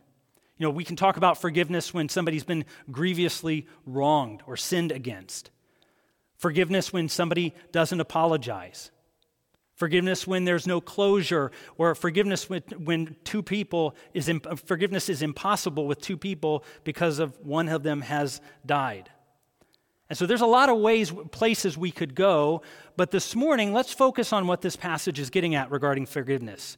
You 0.58 0.66
know, 0.66 0.72
we 0.72 0.84
can 0.84 0.96
talk 0.96 1.18
about 1.18 1.40
forgiveness 1.40 1.94
when 1.94 2.10
somebody's 2.10 2.44
been 2.44 2.66
grievously 2.92 3.68
wronged 3.86 4.42
or 4.48 4.58
sinned 4.58 4.92
against. 4.92 5.52
Forgiveness 6.38 6.92
when 6.92 7.10
somebody 7.10 7.54
doesn't 7.72 8.00
apologize. 8.00 8.92
Forgiveness 9.76 10.26
when 10.26 10.46
there's 10.46 10.66
no 10.66 10.82
closure, 10.82 11.52
or 11.78 11.94
forgiveness 11.94 12.50
when, 12.50 13.16
two 13.24 13.44
people 13.44 13.96
is 14.16 14.32
forgiveness 14.66 15.08
is 15.08 15.22
impossible 15.22 15.86
with 15.86 16.02
two 16.02 16.18
people 16.18 16.64
because 16.84 17.20
of 17.20 17.40
one 17.46 17.70
of 17.70 17.84
them 17.84 18.02
has 18.02 18.42
died. 18.66 19.12
And 20.10 20.18
so 20.18 20.26
there's 20.26 20.42
a 20.42 20.48
lot 20.48 20.70
of 20.70 20.80
ways, 20.80 21.12
places 21.32 21.78
we 21.78 21.92
could 21.92 22.16
go, 22.16 22.64
but 22.96 23.12
this 23.12 23.36
morning 23.36 23.72
let's 23.72 23.94
focus 23.94 24.34
on 24.34 24.48
what 24.48 24.62
this 24.62 24.76
passage 24.76 25.20
is 25.20 25.30
getting 25.30 25.54
at 25.54 25.70
regarding 25.70 26.08
forgiveness. 26.08 26.78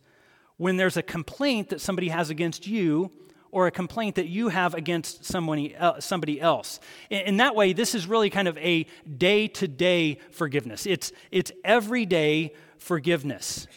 When 0.57 0.75
there's 0.75 0.97
a 0.97 1.03
complaint 1.03 1.69
that 1.69 1.79
somebody 1.79 2.09
has 2.09 2.29
against 2.29 2.67
you, 2.67 3.11
or 3.51 3.67
a 3.67 3.71
complaint 3.71 4.15
that 4.15 4.27
you 4.27 4.49
have 4.49 4.73
against 4.73 5.25
somebody 5.25 5.75
uh, 5.75 5.99
somebody 5.99 6.39
else. 6.39 6.79
In 7.09 7.37
that 7.37 7.55
way, 7.55 7.73
this 7.73 7.95
is 7.95 8.07
really 8.07 8.29
kind 8.29 8.47
of 8.47 8.57
a 8.57 8.85
day 9.17 9.47
to 9.47 9.67
day 9.67 10.19
forgiveness. 10.31 10.85
It's, 10.85 11.11
it's 11.31 11.51
everyday 11.63 12.53
forgiveness. 12.77 13.67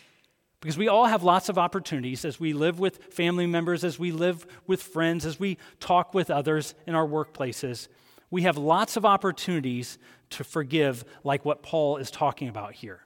Because 0.61 0.79
we 0.79 0.87
all 0.87 1.07
have 1.07 1.25
lots 1.25 1.49
of 1.49 1.59
opportunities 1.59 2.25
as 2.25 2.39
we 2.39 2.53
live 2.53 2.79
with 2.79 3.13
family 3.13 3.49
members, 3.49 3.83
as 3.83 3.99
we 3.99 4.13
live 4.13 4.47
with 4.69 4.81
friends, 4.81 5.27
as 5.27 5.41
we 5.41 5.59
talk 5.81 6.15
with 6.15 6.31
others 6.31 6.77
in 6.87 6.95
our 6.95 7.07
workplaces. 7.07 7.89
We 8.31 8.43
have 8.43 8.57
lots 8.57 8.97
of 8.97 9.05
opportunities 9.05 9.99
to 10.31 10.45
forgive, 10.45 11.05
like 11.25 11.45
what 11.45 11.65
Paul 11.65 11.97
is 11.97 12.13
talking 12.13 12.49
about 12.49 12.75
here. 12.75 13.01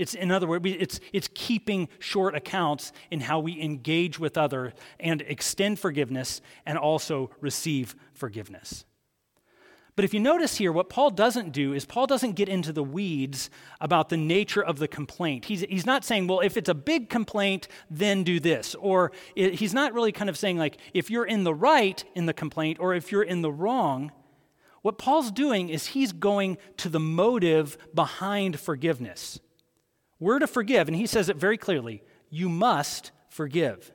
It's, 0.00 0.14
in 0.14 0.30
other 0.30 0.46
words, 0.46 0.64
it's, 0.66 0.98
it's 1.12 1.28
keeping 1.34 1.90
short 1.98 2.34
accounts 2.34 2.90
in 3.10 3.20
how 3.20 3.38
we 3.38 3.60
engage 3.60 4.18
with 4.18 4.38
other 4.38 4.72
and 4.98 5.20
extend 5.20 5.78
forgiveness 5.78 6.40
and 6.64 6.78
also 6.78 7.30
receive 7.40 7.94
forgiveness. 8.14 8.86
But 9.96 10.06
if 10.06 10.14
you 10.14 10.20
notice 10.20 10.56
here, 10.56 10.72
what 10.72 10.88
Paul 10.88 11.10
doesn't 11.10 11.50
do 11.50 11.74
is 11.74 11.84
Paul 11.84 12.06
doesn't 12.06 12.32
get 12.32 12.48
into 12.48 12.72
the 12.72 12.82
weeds 12.82 13.50
about 13.78 14.08
the 14.08 14.16
nature 14.16 14.64
of 14.64 14.78
the 14.78 14.88
complaint. 14.88 15.44
He's, 15.44 15.60
he's 15.60 15.84
not 15.84 16.02
saying, 16.02 16.28
well, 16.28 16.40
if 16.40 16.56
it's 16.56 16.70
a 16.70 16.74
big 16.74 17.10
complaint, 17.10 17.68
then 17.90 18.24
do 18.24 18.40
this. 18.40 18.74
Or 18.76 19.12
it, 19.36 19.56
he's 19.56 19.74
not 19.74 19.92
really 19.92 20.12
kind 20.12 20.30
of 20.30 20.38
saying, 20.38 20.56
like, 20.56 20.78
if 20.94 21.10
you're 21.10 21.26
in 21.26 21.44
the 21.44 21.54
right 21.54 22.02
in 22.14 22.24
the 22.24 22.32
complaint 22.32 22.78
or 22.80 22.94
if 22.94 23.12
you're 23.12 23.22
in 23.22 23.42
the 23.42 23.52
wrong. 23.52 24.12
What 24.80 24.96
Paul's 24.96 25.30
doing 25.30 25.68
is 25.68 25.88
he's 25.88 26.12
going 26.12 26.56
to 26.78 26.88
the 26.88 27.00
motive 27.00 27.76
behind 27.94 28.58
forgiveness. 28.58 29.40
We're 30.20 30.38
to 30.38 30.46
forgive, 30.46 30.86
and 30.86 30.96
he 30.96 31.06
says 31.06 31.28
it 31.28 31.36
very 31.36 31.58
clearly 31.58 32.02
you 32.28 32.48
must 32.48 33.10
forgive. 33.28 33.92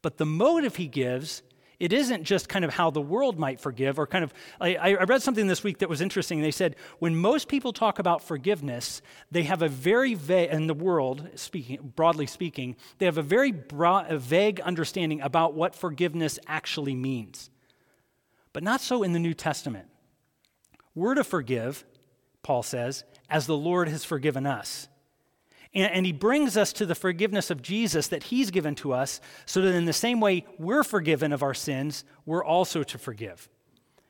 But 0.00 0.16
the 0.16 0.26
motive 0.26 0.76
he 0.76 0.86
gives, 0.86 1.42
it 1.78 1.92
isn't 1.92 2.24
just 2.24 2.48
kind 2.48 2.64
of 2.64 2.74
how 2.74 2.90
the 2.90 3.00
world 3.00 3.38
might 3.38 3.60
forgive, 3.60 3.98
or 3.98 4.06
kind 4.06 4.24
of. 4.24 4.32
I, 4.60 4.76
I 4.76 5.02
read 5.02 5.20
something 5.20 5.48
this 5.48 5.64
week 5.64 5.78
that 5.78 5.88
was 5.88 6.00
interesting. 6.00 6.40
They 6.40 6.50
said 6.50 6.76
when 7.00 7.16
most 7.16 7.48
people 7.48 7.72
talk 7.72 7.98
about 7.98 8.22
forgiveness, 8.22 9.02
they 9.30 9.42
have 9.42 9.62
a 9.62 9.68
very 9.68 10.14
vague, 10.14 10.50
in 10.50 10.68
the 10.68 10.74
world, 10.74 11.28
speaking, 11.34 11.92
broadly 11.96 12.26
speaking, 12.26 12.76
they 12.98 13.06
have 13.06 13.18
a 13.18 13.22
very 13.22 13.52
broad, 13.52 14.10
a 14.10 14.18
vague 14.18 14.60
understanding 14.60 15.20
about 15.20 15.54
what 15.54 15.74
forgiveness 15.74 16.38
actually 16.46 16.94
means. 16.94 17.50
But 18.52 18.62
not 18.62 18.80
so 18.80 19.02
in 19.02 19.12
the 19.12 19.18
New 19.18 19.34
Testament. 19.34 19.88
We're 20.94 21.14
to 21.14 21.24
forgive, 21.24 21.84
Paul 22.42 22.62
says, 22.62 23.04
as 23.30 23.46
the 23.46 23.56
Lord 23.56 23.88
has 23.88 24.04
forgiven 24.04 24.46
us. 24.46 24.88
And, 25.74 25.92
and, 25.92 26.06
he 26.06 26.12
brings 26.12 26.56
us 26.56 26.72
to 26.74 26.86
the 26.86 26.94
forgiveness 26.94 27.50
of 27.50 27.62
Jesus 27.62 28.08
that 28.08 28.24
he's 28.24 28.50
given 28.50 28.74
to 28.76 28.92
us, 28.92 29.20
so 29.46 29.62
that 29.62 29.74
in 29.74 29.86
the 29.86 29.92
same 29.92 30.20
way 30.20 30.44
we're 30.58 30.84
forgiven 30.84 31.32
of 31.32 31.42
our 31.42 31.54
sins, 31.54 32.04
we're 32.26 32.44
also 32.44 32.82
to 32.82 32.98
forgive. 32.98 33.48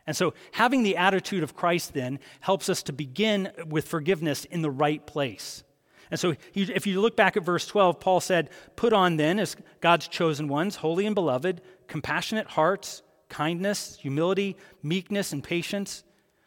And 0.07 0.17
so, 0.17 0.35
having 0.53 0.83
the 0.83 0.97
attitude 0.97 1.43
of 1.43 1.55
Christ 1.55 1.95
then 1.95 2.19
helps 2.41 2.69
us 2.69 2.83
to 2.85 2.93
begin 2.93 3.53
with 3.69 3.87
forgiveness 3.87 4.45
in 4.47 4.63
the 4.63 4.71
right 4.71 5.07
place. 5.07 5.63
And 6.11 6.19
so, 6.19 6.35
if 6.55 6.87
you 6.87 7.01
look 7.01 7.17
back 7.17 7.37
at 7.37 7.45
verse 7.45 7.67
12, 7.67 8.01
Paul 8.01 8.21
said, 8.21 8.51
Put 8.75 8.93
on 8.93 9.17
then, 9.17 9.39
as 9.39 9.57
God's 9.81 10.09
chosen 10.09 10.49
ones, 10.49 10.77
holy 10.77 11.07
and 11.07 11.15
beloved, 11.15 11.63
compassionate 11.87 12.49
hearts, 12.49 13.03
kindness, 13.29 13.97
humility, 14.01 14.57
meekness, 14.83 15.33
and 15.33 15.43
patience 15.43 16.03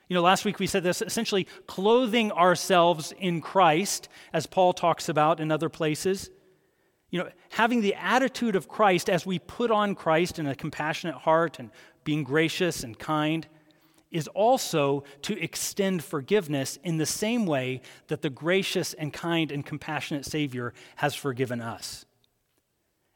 you 0.08 0.14
know, 0.14 0.22
last 0.22 0.46
week 0.46 0.60
we 0.60 0.68
said 0.68 0.84
this 0.84 1.02
essentially 1.02 1.48
clothing 1.66 2.32
ourselves 2.32 3.14
in 3.18 3.42
Christ, 3.42 4.08
as 4.34 4.46
Paul 4.46 4.74
talks 4.74 5.10
about 5.10 5.40
in 5.40 5.52
other 5.52 5.70
places. 5.70 6.30
You 7.10 7.24
know, 7.24 7.30
having 7.50 7.82
the 7.82 7.96
attitude 7.96 8.56
of 8.56 8.68
Christ 8.68 9.10
as 9.10 9.26
we 9.26 9.40
put 9.40 9.72
on 9.72 9.96
Christ 9.96 10.38
in 10.38 10.48
a 10.48 10.56
compassionate 10.56 11.16
heart 11.16 11.60
and 11.60 11.72
being 12.04 12.24
gracious 12.24 12.84
and 12.84 12.98
kind 12.98 13.48
is 14.12 14.28
also 14.30 15.04
to 15.24 15.38
extend 15.42 16.04
forgiveness 16.04 16.78
in 16.84 16.98
the 16.98 17.06
same 17.06 17.46
way 17.46 17.82
that 18.08 18.22
the 18.22 18.30
gracious 18.30 18.94
and 18.94 19.12
kind 19.12 19.52
and 19.52 19.66
compassionate 19.66 20.26
Savior 20.26 20.74
has 20.98 21.16
forgiven 21.16 21.62
us. 21.62 22.06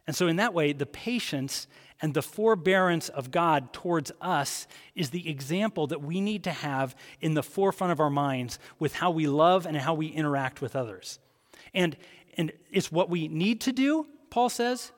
And 0.08 0.16
so, 0.16 0.28
in 0.28 0.38
that 0.38 0.54
way, 0.56 0.74
the 0.74 0.88
patience 0.88 1.68
and 2.02 2.14
the 2.14 2.22
forbearance 2.22 3.10
of 3.10 3.32
God 3.32 3.74
towards 3.74 4.12
us 4.22 4.68
is 4.96 5.10
the 5.10 5.30
example 5.30 5.88
that 5.88 6.02
we 6.02 6.22
need 6.22 6.44
to 6.46 6.52
have 6.52 6.96
in 7.20 7.34
the 7.34 7.44
forefront 7.44 7.92
of 7.92 8.00
our 8.00 8.10
minds 8.10 8.58
with 8.80 8.96
how 8.96 9.12
we 9.12 9.28
love 9.28 9.66
and 9.66 9.76
how 9.76 9.94
we 9.94 10.08
interact 10.08 10.62
with 10.62 10.76
others. 10.76 11.20
And, 11.74 11.98
and 12.38 12.52
it's 12.72 12.92
what 12.92 13.10
we 13.10 13.28
need 13.28 13.62
to 13.62 13.74
do, 13.74 14.08
Paul 14.30 14.50
says, 14.50 14.92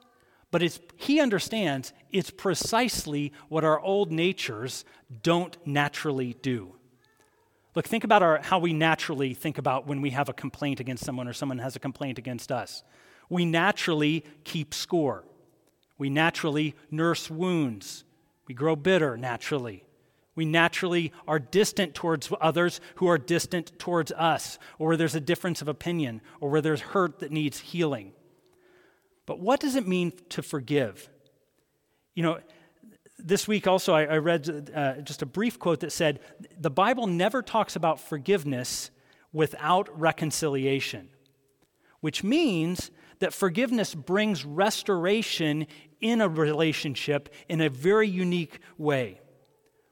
but 0.52 0.62
it's, 0.62 0.80
he 0.98 1.20
understands 1.20 1.94
it's 2.12 2.30
precisely 2.30 3.32
what 3.50 3.64
our 3.64 3.80
old 3.80 4.12
natures 4.12 4.86
don't 5.24 5.58
naturally 5.66 6.36
do. 6.42 6.76
Look, 7.74 7.88
think 7.88 8.04
about 8.04 8.22
our, 8.22 8.42
how 8.42 8.60
we 8.60 8.74
naturally 8.74 9.34
think 9.34 9.58
about 9.58 9.88
when 9.88 10.02
we 10.02 10.10
have 10.10 10.28
a 10.28 10.34
complaint 10.34 10.82
against 10.82 11.06
someone 11.06 11.28
or 11.28 11.34
someone 11.34 11.60
has 11.60 11.76
a 11.76 11.80
complaint 11.80 12.20
against 12.20 12.52
us. 12.52 12.84
We 13.30 13.46
naturally 13.46 14.26
keep 14.44 14.74
score. 14.74 15.24
We 16.02 16.10
naturally 16.10 16.74
nurse 16.90 17.30
wounds. 17.30 18.06
We 18.48 18.56
grow 18.56 18.76
bitter 18.76 19.18
naturally. 19.18 19.84
We 20.34 20.46
naturally 20.46 21.14
are 21.28 21.38
distant 21.38 21.94
towards 21.94 22.34
others 22.42 22.82
who 22.96 23.06
are 23.06 23.20
distant 23.20 23.78
towards 23.78 24.12
us, 24.14 24.58
or 24.80 24.88
where 24.88 24.98
there's 24.98 25.14
a 25.14 25.20
difference 25.20 25.62
of 25.62 25.68
opinion, 25.68 26.22
or 26.40 26.50
where 26.50 26.62
there's 26.62 26.82
hurt 26.82 27.20
that 27.20 27.32
needs 27.32 27.60
healing. 27.60 28.14
But 29.28 29.42
what 29.42 29.60
does 29.60 29.76
it 29.76 29.88
mean 29.88 30.14
to 30.30 30.42
forgive? 30.42 31.08
You 32.16 32.24
know, 32.24 32.40
this 33.20 33.48
week 33.48 33.68
also 33.68 33.94
I, 33.94 34.06
I 34.06 34.18
read 34.18 34.72
uh, 34.74 35.02
just 35.02 35.22
a 35.22 35.28
brief 35.28 35.60
quote 35.60 35.82
that 35.82 35.92
said, 35.92 36.20
The 36.60 36.72
Bible 36.72 37.06
never 37.06 37.44
talks 37.44 37.76
about 37.76 38.00
forgiveness 38.00 38.90
without 39.32 39.88
reconciliation, 40.00 41.10
which 42.00 42.24
means 42.24 42.90
that 43.20 43.34
forgiveness 43.36 43.94
brings 43.94 44.44
restoration 44.44 45.68
in 46.02 46.22
a 46.22 46.28
relationship 46.28 47.30
in 47.48 47.62
a 47.62 47.70
very 47.70 48.08
unique 48.08 48.60
way. 48.78 49.22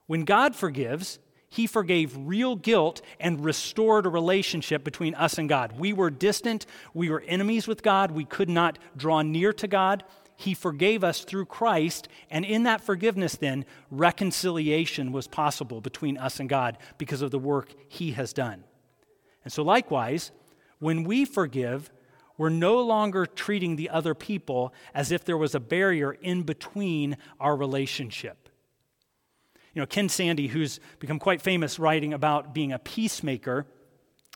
When 0.06 0.24
God 0.24 0.56
forgives, 0.56 1.18
he 1.48 1.66
forgave 1.66 2.16
real 2.16 2.54
guilt 2.54 3.02
and 3.18 3.44
restored 3.44 4.06
a 4.06 4.10
relationship 4.10 4.84
between 4.84 5.14
us 5.16 5.36
and 5.36 5.48
God. 5.48 5.78
We 5.78 5.92
were 5.92 6.10
distant, 6.10 6.64
we 6.94 7.10
were 7.10 7.22
enemies 7.26 7.66
with 7.66 7.82
God, 7.82 8.12
we 8.12 8.24
could 8.24 8.48
not 8.48 8.78
draw 8.96 9.22
near 9.22 9.52
to 9.54 9.66
God. 9.66 10.04
He 10.36 10.54
forgave 10.54 11.04
us 11.04 11.22
through 11.22 11.46
Christ, 11.46 12.08
and 12.30 12.46
in 12.46 12.62
that 12.62 12.80
forgiveness, 12.80 13.36
then, 13.36 13.66
reconciliation 13.90 15.12
was 15.12 15.28
possible 15.28 15.82
between 15.82 16.16
us 16.16 16.40
and 16.40 16.48
God 16.48 16.78
because 16.96 17.20
of 17.20 17.30
the 17.30 17.38
work 17.38 17.74
He 17.88 18.12
has 18.12 18.32
done. 18.32 18.64
And 19.44 19.52
so, 19.52 19.62
likewise, 19.62 20.30
when 20.78 21.04
we 21.04 21.26
forgive, 21.26 21.90
we're 22.40 22.48
no 22.48 22.80
longer 22.80 23.26
treating 23.26 23.76
the 23.76 23.90
other 23.90 24.14
people 24.14 24.72
as 24.94 25.12
if 25.12 25.26
there 25.26 25.36
was 25.36 25.54
a 25.54 25.60
barrier 25.60 26.12
in 26.12 26.42
between 26.42 27.18
our 27.38 27.54
relationship. 27.54 28.48
You 29.74 29.82
know, 29.82 29.86
Ken 29.86 30.08
Sande, 30.08 30.40
who's 30.48 30.80
become 31.00 31.18
quite 31.18 31.42
famous 31.42 31.78
writing 31.78 32.14
about 32.14 32.54
being 32.54 32.72
a 32.72 32.78
peacemaker, 32.78 33.66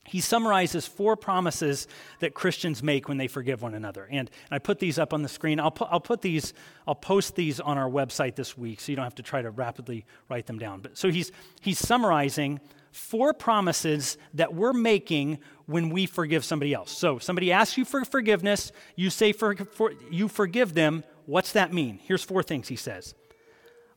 he 0.05 0.21
summarizes 0.21 0.87
four 0.87 1.17
promises 1.17 1.89
that 2.21 2.35
Christians 2.35 2.83
make 2.83 3.09
when 3.09 3.17
they 3.17 3.27
forgive 3.27 3.63
one 3.63 3.73
another. 3.73 4.07
And, 4.11 4.31
I 4.51 4.59
put 4.59 4.81
these 4.81 4.99
up 4.99 5.15
on 5.15 5.23
the 5.23 5.29
screen. 5.31 5.59
I'll, 5.59 5.71
pu- 5.71 5.87
I'll 5.87 5.99
put 5.99 6.21
these, 6.21 6.53
I'll 6.87 6.95
post 6.95 7.37
these 7.37 7.59
on 7.59 7.79
our 7.79 7.89
website 7.89 8.35
this 8.35 8.55
week 8.55 8.81
so 8.81 8.93
you 8.93 8.97
don't 8.97 9.05
have 9.05 9.15
to 9.15 9.23
try 9.23 9.41
to 9.41 9.51
rapidly 9.51 10.05
write 10.29 10.45
them 10.45 10.59
down. 10.59 10.81
But 10.81 10.99
so 10.99 11.11
he's, 11.11 11.33
he's 11.63 11.79
summarizing 11.79 12.61
four 12.93 13.33
promises 13.33 14.19
that 14.35 14.55
we're 14.55 14.75
making 14.75 15.39
when 15.67 15.91
we 15.91 16.07
forgive 16.07 16.45
somebody 16.45 16.75
else. 16.75 16.91
So 16.91 17.19
somebody 17.19 17.53
asks 17.53 17.79
you 17.79 17.85
for 17.85 18.05
forgiveness, 18.05 18.73
you 18.97 19.11
say 19.11 19.33
for, 19.33 19.55
for 19.57 19.93
you 20.11 20.29
forgive 20.29 20.75
them. 20.75 21.05
What's 21.27 21.53
that 21.53 21.73
mean? 21.73 21.99
Here's 22.03 22.23
four 22.23 22.43
things 22.43 22.69
he 22.69 22.77
says. 22.77 23.15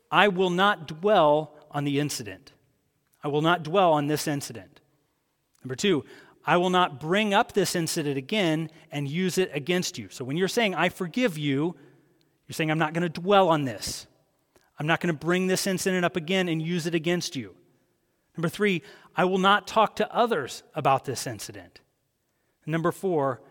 I 0.10 0.30
will 0.30 0.50
not 0.50 0.88
dwell 0.88 1.54
on 1.72 1.84
the 1.84 2.00
incident. 2.00 2.54
I 3.24 3.28
will 3.28 3.42
not 3.42 3.64
dwell 3.64 3.94
on 3.94 4.08
this 4.08 4.28
incident. 4.28 4.80
Number 5.64 5.76
two, 5.76 6.06
I 6.46 6.56
will 6.56 6.70
not 6.70 7.00
bring 7.00 7.34
up 7.34 7.52
this 7.52 7.76
incident 7.76 8.18
again 8.18 8.70
and 8.90 9.08
use 9.10 9.38
it 9.38 9.52
against 9.54 9.98
you. 9.98 10.08
So 10.10 10.24
when 10.24 10.38
you're 10.38 10.48
saying, 10.48 10.76
I 10.76 10.88
forgive 10.88 11.38
you, 11.38 11.76
you're 12.48 12.54
saying, 12.54 12.72
I'm 12.72 12.80
not 12.80 12.94
going 12.94 13.02
to 13.02 13.22
dwell 13.22 13.50
on 13.50 13.66
this. 13.66 14.08
I'm 14.80 14.88
not 14.88 15.02
going 15.02 15.14
to 15.14 15.26
bring 15.26 15.48
this 15.48 15.68
incident 15.68 16.06
up 16.06 16.16
again 16.16 16.48
and 16.48 16.62
use 16.62 16.86
it 16.86 16.96
against 16.96 17.36
you. 17.36 17.56
Number 18.38 18.50
three, 18.50 18.84
I 19.16 19.26
will 19.26 19.40
not 19.40 19.68
talk 19.68 19.96
to 19.98 20.16
others 20.16 20.64
about 20.76 21.06
this 21.06 21.26
incident. 21.26 21.82
number 22.68 22.92
four, 22.92 23.42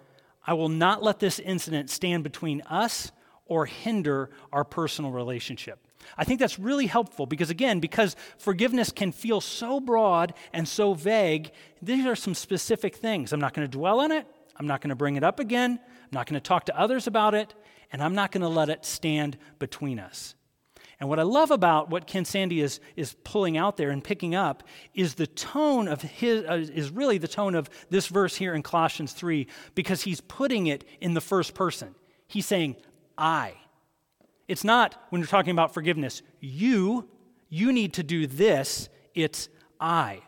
I 0.47 0.52
will 0.55 0.69
not 0.69 1.02
let 1.02 1.19
this 1.19 1.40
incident 1.40 1.90
stand 1.90 2.23
between 2.23 2.61
us 2.62 3.11
or 3.47 3.66
hinder 3.66 4.31
our 4.52 4.62
personal 4.64 5.11
relationship. 5.11 5.81
I 6.16 6.25
think 6.25 6.38
that's 6.38 6.59
really 6.59 6.87
helpful 6.87 7.26
because, 7.26 7.50
again, 7.50 7.81
because 7.81 8.14
forgiveness 8.38 8.93
can 8.93 9.11
feel 9.11 9.40
so 9.40 9.81
broad 9.81 10.35
and 10.52 10.69
so 10.69 10.95
vague, 10.95 11.50
these 11.83 12.07
are 12.07 12.14
some 12.14 12.35
specific 12.35 12.95
things. 12.95 13.33
I'm 13.33 13.40
not 13.40 13.55
going 13.55 13.69
to 13.69 13.76
dwell 13.76 14.00
on 14.00 14.12
it, 14.12 14.26
I'm 14.57 14.69
not 14.69 14.81
going 14.81 14.90
to 14.90 14.97
bring 14.97 15.16
it 15.16 15.25
up 15.25 15.40
again, 15.40 15.81
I'm 15.83 16.09
not 16.12 16.26
going 16.26 16.40
to 16.40 16.47
talk 16.47 16.66
to 16.66 16.78
others 16.78 17.09
about 17.09 17.35
it, 17.35 17.55
and 17.90 18.00
I'm 18.00 18.14
not 18.14 18.31
going 18.31 18.43
to 18.43 18.49
let 18.49 18.69
it 18.69 18.85
stand 18.85 19.37
between 19.59 19.99
us. 19.99 20.37
And 20.99 21.09
what 21.09 21.19
I 21.19 21.25
love 21.25 21.50
about 21.50 21.91
what 21.91 22.07
Ken 22.07 22.25
Sande 22.25 22.55
is, 22.55 22.81
is 22.97 23.17
pulling 23.23 23.59
out 23.59 23.76
there 23.76 23.91
and 23.91 24.03
picking 24.03 24.35
up 24.35 24.62
is 24.95 25.15
the 25.15 25.26
tone 25.26 25.88
of 25.88 26.00
his, 26.00 26.45
uh, 26.47 26.55
is 26.55 26.91
really 26.91 27.19
the 27.19 27.29
tone 27.29 27.54
of 27.54 27.69
this 27.91 28.06
verse 28.06 28.37
here 28.37 28.54
in 28.54 28.63
Colossians 28.63 29.13
3, 29.13 29.47
because 29.75 30.02
he's 30.02 30.23
putting 30.23 30.69
it 30.69 30.85
in 31.00 31.13
the 31.13 31.21
first 31.21 31.54
person. 31.54 31.95
He's 32.26 32.47
saying, 32.47 32.76
I. 33.19 33.54
It's 34.49 34.65
not 34.65 35.06
when 35.11 35.21
you're 35.21 35.28
talking 35.28 35.50
about 35.50 35.75
forgiveness, 35.75 36.23
you, 36.41 37.09
you 37.49 37.73
need 37.73 37.93
to 37.95 38.02
do 38.02 38.26
this, 38.26 38.89
it's 39.15 39.49
I. 39.78 40.23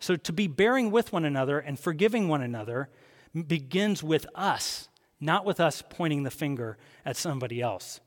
So 0.00 0.16
to 0.16 0.32
be 0.32 0.48
bearing 0.48 0.90
with 0.90 1.12
one 1.12 1.24
another 1.24 1.58
and 1.58 1.78
forgiving 1.78 2.28
one 2.28 2.42
another 2.42 2.88
begins 3.46 4.02
with 4.02 4.26
us, 4.34 4.88
not 5.20 5.44
with 5.44 5.60
us 5.60 5.82
pointing 5.88 6.22
the 6.22 6.30
finger 6.30 6.78
at 7.04 7.16
somebody 7.16 7.60
else. 7.60 8.00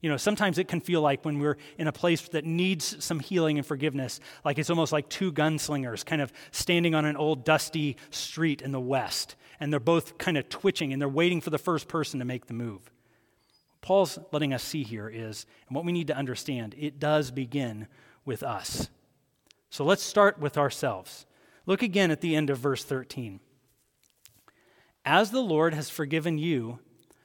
You 0.00 0.08
know, 0.08 0.16
sometimes 0.16 0.56
it 0.56 0.66
can 0.66 0.80
feel 0.80 1.02
like 1.02 1.24
when 1.24 1.38
we're 1.38 1.58
in 1.76 1.86
a 1.86 1.92
place 1.92 2.22
that 2.28 2.44
needs 2.44 3.04
some 3.04 3.20
healing 3.20 3.58
and 3.58 3.66
forgiveness, 3.66 4.18
like 4.44 4.58
it's 4.58 4.70
almost 4.70 4.92
like 4.92 5.08
two 5.10 5.30
gunslingers 5.30 6.06
kind 6.06 6.22
of 6.22 6.32
standing 6.52 6.94
on 6.94 7.04
an 7.04 7.16
old 7.16 7.44
dusty 7.44 7.96
street 8.10 8.62
in 8.62 8.72
the 8.72 8.80
West, 8.80 9.36
and 9.58 9.70
they're 9.70 9.78
both 9.78 10.16
kind 10.16 10.38
of 10.38 10.48
twitching 10.48 10.92
and 10.92 11.02
they're 11.02 11.08
waiting 11.08 11.40
for 11.40 11.50
the 11.50 11.58
first 11.58 11.86
person 11.86 12.18
to 12.18 12.24
make 12.24 12.46
the 12.46 12.54
move. 12.54 12.90
Paul's 13.82 14.18
letting 14.32 14.54
us 14.54 14.62
see 14.62 14.84
here 14.84 15.08
is, 15.08 15.46
and 15.68 15.76
what 15.76 15.84
we 15.84 15.92
need 15.92 16.06
to 16.08 16.16
understand, 16.16 16.74
it 16.78 16.98
does 16.98 17.30
begin 17.30 17.86
with 18.24 18.42
us. 18.42 18.88
So 19.68 19.84
let's 19.84 20.02
start 20.02 20.38
with 20.38 20.56
ourselves. 20.58 21.26
Look 21.66 21.82
again 21.82 22.10
at 22.10 22.20
the 22.20 22.36
end 22.36 22.50
of 22.50 22.58
verse 22.58 22.84
13. 22.84 23.40
As 25.04 25.30
the 25.30 25.40
Lord 25.40 25.74
has 25.74 25.88
forgiven 25.88 26.38
you, 26.38 26.78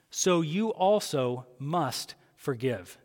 so 0.10 0.42
you 0.42 0.70
also 0.70 1.46
must 1.60 2.16
forgive. 2.46 3.00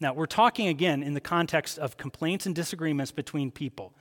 Now, 0.00 0.14
we're 0.14 0.26
talking 0.26 0.68
again 0.68 1.02
in 1.02 1.12
the 1.12 1.20
context 1.20 1.78
of 1.78 1.98
complaints 1.98 2.46
and 2.46 2.54
disagreements 2.54 3.12
between 3.12 3.50
people. 3.50 3.92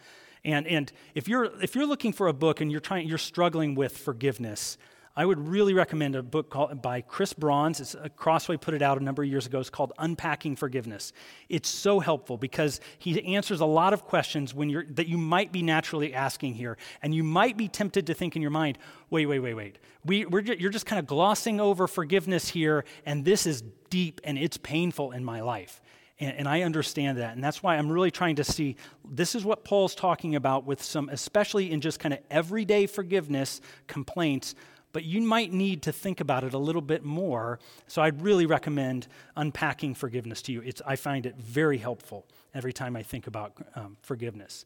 And, 0.46 0.66
and 0.68 0.92
if, 1.16 1.28
you're, 1.28 1.46
if 1.62 1.76
you're 1.76 1.86
looking 1.86 2.14
for 2.14 2.30
a 2.30 2.34
book 2.34 2.62
and 2.62 2.72
you're, 2.72 2.80
trying, 2.80 3.08
you're 3.08 3.18
struggling 3.18 3.76
with 3.76 3.98
forgiveness, 3.98 4.78
I 5.16 5.26
would 5.26 5.48
really 5.48 5.76
recommend 5.76 6.16
a 6.16 6.24
book 6.24 6.50
called, 6.50 6.82
by 6.82 7.02
Chris 7.02 7.34
Brauns. 7.34 7.80
It's 7.80 7.94
a 7.94 8.10
Crossway 8.10 8.58
put 8.58 8.74
it 8.74 8.82
out 8.82 9.00
a 9.00 9.04
number 9.04 9.22
of 9.22 9.30
years 9.30 9.46
ago. 9.46 9.60
It's 9.60 9.70
called 9.70 9.94
Unpacking 10.00 10.56
Forgiveness. 10.56 11.14
It's 11.50 11.70
so 11.70 12.00
helpful 12.00 12.36
because 12.36 12.82
he 12.98 13.36
answers 13.36 13.60
a 13.60 13.66
lot 13.66 13.94
of 13.94 14.06
questions 14.06 14.56
when 14.56 14.70
you're, 14.70 14.86
that 14.90 15.08
you 15.08 15.20
might 15.20 15.52
be 15.52 15.62
naturally 15.62 16.16
asking 16.16 16.56
here. 16.56 16.78
And 17.04 17.14
you 17.14 17.24
might 17.24 17.58
be 17.58 17.68
tempted 17.68 18.08
to 18.08 18.16
think 18.16 18.36
in 18.36 18.42
your 18.42 18.50
mind, 18.50 18.80
wait, 19.12 19.28
wait, 19.28 19.40
wait, 19.40 19.54
wait. 19.54 19.78
We, 20.04 20.26
we're, 20.26 20.42
you're 20.42 20.72
just 20.72 20.88
kind 20.88 21.00
of 21.00 21.06
glossing 21.06 21.62
over 21.62 21.88
forgiveness 21.88 22.50
here, 22.50 22.84
and 23.06 23.24
this 23.24 23.46
is 23.46 23.64
deep 23.92 24.20
and 24.24 24.40
it's 24.40 24.58
painful 24.58 25.12
in 25.12 25.24
my 25.24 25.42
life. 25.42 25.80
And, 26.20 26.38
and, 26.38 26.48
I 26.48 26.62
understand 26.62 27.18
that. 27.20 27.36
And 27.36 27.44
that's 27.44 27.62
why 27.62 27.76
I'm 27.76 27.92
really 27.92 28.12
trying 28.12 28.36
to 28.38 28.44
see 28.44 28.78
this 29.08 29.36
is 29.36 29.44
what 29.46 29.64
Paul's 29.64 29.94
talking 29.94 30.36
about 30.36 30.66
with 30.66 30.82
some, 30.82 31.10
especially 31.10 31.72
in 31.72 31.82
just 31.82 32.00
kind 32.00 32.14
of 32.14 32.20
everyday 32.32 32.88
forgiveness 32.88 33.62
complaints 33.88 34.56
but 34.94 35.04
you 35.04 35.22
might 35.22 35.52
need 35.52 35.82
to 35.82 35.92
think 35.92 36.22
about 36.22 36.44
it 36.44 36.54
a 36.54 36.58
little 36.58 36.82
bit 36.82 37.04
more. 37.04 37.60
So 37.88 38.02
I'd 38.02 38.22
really 38.22 38.46
recommend 38.46 39.08
unpacking 39.36 39.96
forgiveness 39.96 40.42
to 40.44 40.54
you. 40.54 40.62
It's, 40.62 40.82
I 40.86 40.96
find 40.96 41.26
it 41.26 41.36
very 41.36 41.80
helpful 41.80 42.26
every 42.54 42.72
time 42.72 42.96
I 42.96 43.04
think 43.04 43.28
about 43.28 43.54
um, 43.76 43.98
forgiveness. 44.02 44.66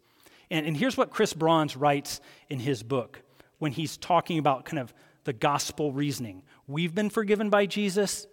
And, 0.51 0.65
and 0.65 0.77
here's 0.77 0.97
what 0.97 1.09
Chris 1.09 1.33
Brauns 1.33 1.75
writes 1.75 2.21
in 2.49 2.59
his 2.59 2.83
book 2.83 3.21
when 3.57 3.71
he's 3.71 3.97
talking 3.97 4.37
about 4.37 4.65
kind 4.65 4.79
of 4.79 4.93
the 5.23 5.33
gospel 5.33 5.91
reasoning. 5.91 6.43
We've 6.67 6.93
been 6.93 7.09
forgiven 7.09 7.49
by 7.49 7.65
Jesus, 7.65 8.27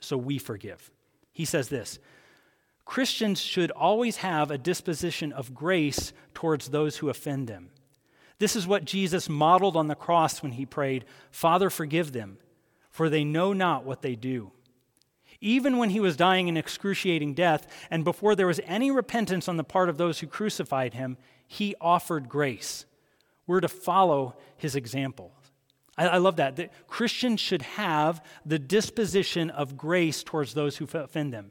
so 0.00 0.16
we 0.16 0.38
forgive. 0.38 0.90
He 1.32 1.44
says 1.44 1.68
this 1.68 1.98
Christians 2.84 3.40
should 3.40 3.70
always 3.70 4.18
have 4.18 4.50
a 4.50 4.58
disposition 4.58 5.32
of 5.32 5.54
grace 5.54 6.12
towards 6.34 6.68
those 6.68 6.98
who 6.98 7.08
offend 7.08 7.48
them. 7.48 7.70
This 8.38 8.54
is 8.54 8.66
what 8.66 8.84
Jesus 8.84 9.28
modeled 9.28 9.76
on 9.76 9.88
the 9.88 9.94
cross 9.94 10.42
when 10.42 10.52
he 10.52 10.64
prayed, 10.64 11.04
Father, 11.30 11.70
forgive 11.70 12.12
them, 12.12 12.38
for 12.90 13.08
they 13.08 13.24
know 13.24 13.52
not 13.52 13.84
what 13.84 14.02
they 14.02 14.14
do. 14.14 14.52
Even 15.40 15.76
when 15.76 15.90
he 15.90 16.00
was 16.00 16.16
dying 16.16 16.48
an 16.48 16.56
excruciating 16.56 17.34
death, 17.34 17.66
and 17.90 18.04
before 18.04 18.34
there 18.34 18.46
was 18.46 18.60
any 18.64 18.90
repentance 18.90 19.48
on 19.48 19.56
the 19.56 19.64
part 19.64 19.88
of 19.88 19.98
those 19.98 20.20
who 20.20 20.26
crucified 20.26 20.94
him, 20.94 21.16
he 21.46 21.74
offered 21.80 22.28
grace. 22.28 22.86
We're 23.46 23.60
to 23.60 23.68
follow 23.68 24.36
his 24.56 24.76
example. 24.76 25.32
I, 25.96 26.18
love 26.18 26.36
that. 26.36 26.56
That 26.56 26.70
Christians 26.86 27.40
should 27.40 27.62
have 27.62 28.24
the 28.46 28.58
disposition 28.58 29.50
of 29.50 29.76
grace 29.76 30.22
towards 30.22 30.54
those 30.54 30.76
who 30.76 30.86
offend 30.94 31.32
them. 31.32 31.50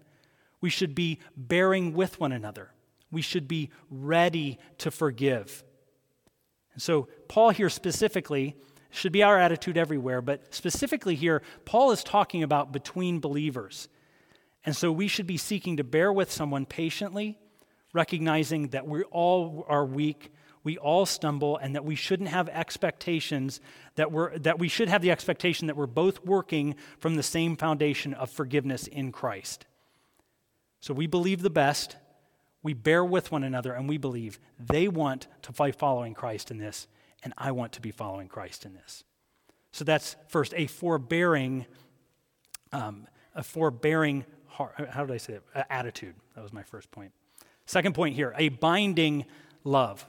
We 0.62 0.70
should 0.70 0.96
be 0.96 1.20
bearing 1.36 1.94
with 1.94 2.20
one 2.20 2.32
another. 2.32 2.72
We 3.12 3.22
should 3.22 3.48
be 3.48 3.72
ready 3.90 4.58
to 4.80 4.90
forgive. 4.90 5.64
And 6.78 6.82
so, 6.84 7.08
Paul 7.28 7.50
here 7.50 7.72
specifically 7.72 8.56
should 8.92 9.12
be 9.12 9.24
our 9.24 9.40
attitude 9.40 9.80
everywhere, 9.80 10.22
but 10.22 10.54
specifically 10.54 11.16
here, 11.16 11.42
Paul 11.66 11.90
is 11.90 12.04
talking 12.04 12.44
about 12.44 12.72
between 12.72 13.20
believers. 13.20 13.90
And 14.64 14.76
so, 14.76 14.92
we 14.92 15.08
should 15.08 15.26
be 15.26 15.38
seeking 15.38 15.78
to 15.78 15.84
bear 15.84 16.14
with 16.14 16.32
someone 16.32 16.68
patiently, 16.68 17.40
recognizing 17.94 18.68
that 18.68 18.86
we 18.86 19.02
all 19.06 19.66
are 19.68 19.88
weak, 19.88 20.32
we 20.64 20.78
all 20.78 21.08
stumble, 21.08 21.58
and 21.58 21.74
that 21.74 21.84
we 21.84 21.96
shouldn't 21.96 22.30
have 22.30 22.48
expectations 22.50 23.60
that 23.96 24.12
we're 24.12 24.38
that 24.38 24.60
we 24.60 24.68
should 24.68 24.88
have 24.88 25.02
the 25.02 25.10
expectation 25.10 25.66
that 25.66 25.78
we're 25.78 25.88
both 25.88 26.24
working 26.24 26.76
from 27.00 27.16
the 27.16 27.24
same 27.24 27.56
foundation 27.56 28.14
of 28.14 28.30
forgiveness 28.30 28.86
in 28.86 29.12
Christ. 29.12 29.66
So 30.82 30.94
we 30.94 31.08
believe 31.08 31.42
the 31.42 31.50
best, 31.50 31.98
we 32.64 32.74
bear 32.74 33.04
with 33.04 33.32
one 33.32 33.44
another, 33.44 33.74
and 33.74 33.88
we 33.88 33.98
believe 33.98 34.40
they 34.60 34.88
want 34.88 35.28
to 35.44 35.52
be 35.52 35.72
following 35.72 36.14
Christ 36.14 36.52
in 36.52 36.58
this, 36.58 36.88
and 37.24 37.34
I 37.38 37.52
want 37.52 37.74
to 37.74 37.82
be 37.82 37.92
following 37.92 38.28
Christ 38.28 38.66
in 38.66 38.74
this. 38.74 39.04
So 39.72 39.84
that's 39.84 40.16
first 40.28 40.54
a 40.56 40.68
forbearing, 40.68 41.66
um, 42.72 43.08
a 43.36 43.44
forbearing 43.44 44.26
heart. 44.48 44.74
How 44.90 45.06
did 45.06 45.14
I 45.14 45.18
say 45.18 45.34
it? 45.34 45.44
attitude. 45.70 46.16
That 46.36 46.42
was 46.42 46.52
my 46.52 46.64
first 46.64 46.90
point. 46.92 47.12
Second 47.66 47.94
point 47.94 48.16
here 48.16 48.34
a 48.38 48.50
binding 48.50 49.26
love. 49.64 50.06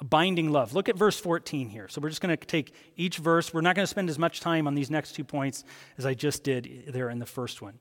A 0.00 0.04
binding 0.04 0.50
love. 0.50 0.74
Look 0.74 0.88
at 0.88 0.96
verse 0.96 1.20
14 1.20 1.68
here. 1.68 1.86
So 1.86 2.00
we're 2.00 2.08
just 2.08 2.20
going 2.20 2.36
to 2.36 2.46
take 2.46 2.74
each 2.96 3.18
verse. 3.18 3.54
We're 3.54 3.60
not 3.60 3.76
going 3.76 3.84
to 3.84 3.90
spend 3.90 4.10
as 4.10 4.18
much 4.18 4.40
time 4.40 4.66
on 4.66 4.74
these 4.74 4.90
next 4.90 5.12
two 5.12 5.22
points 5.22 5.62
as 5.96 6.04
I 6.04 6.14
just 6.14 6.42
did 6.42 6.86
there 6.88 7.08
in 7.10 7.20
the 7.20 7.26
first 7.26 7.62
one. 7.62 7.78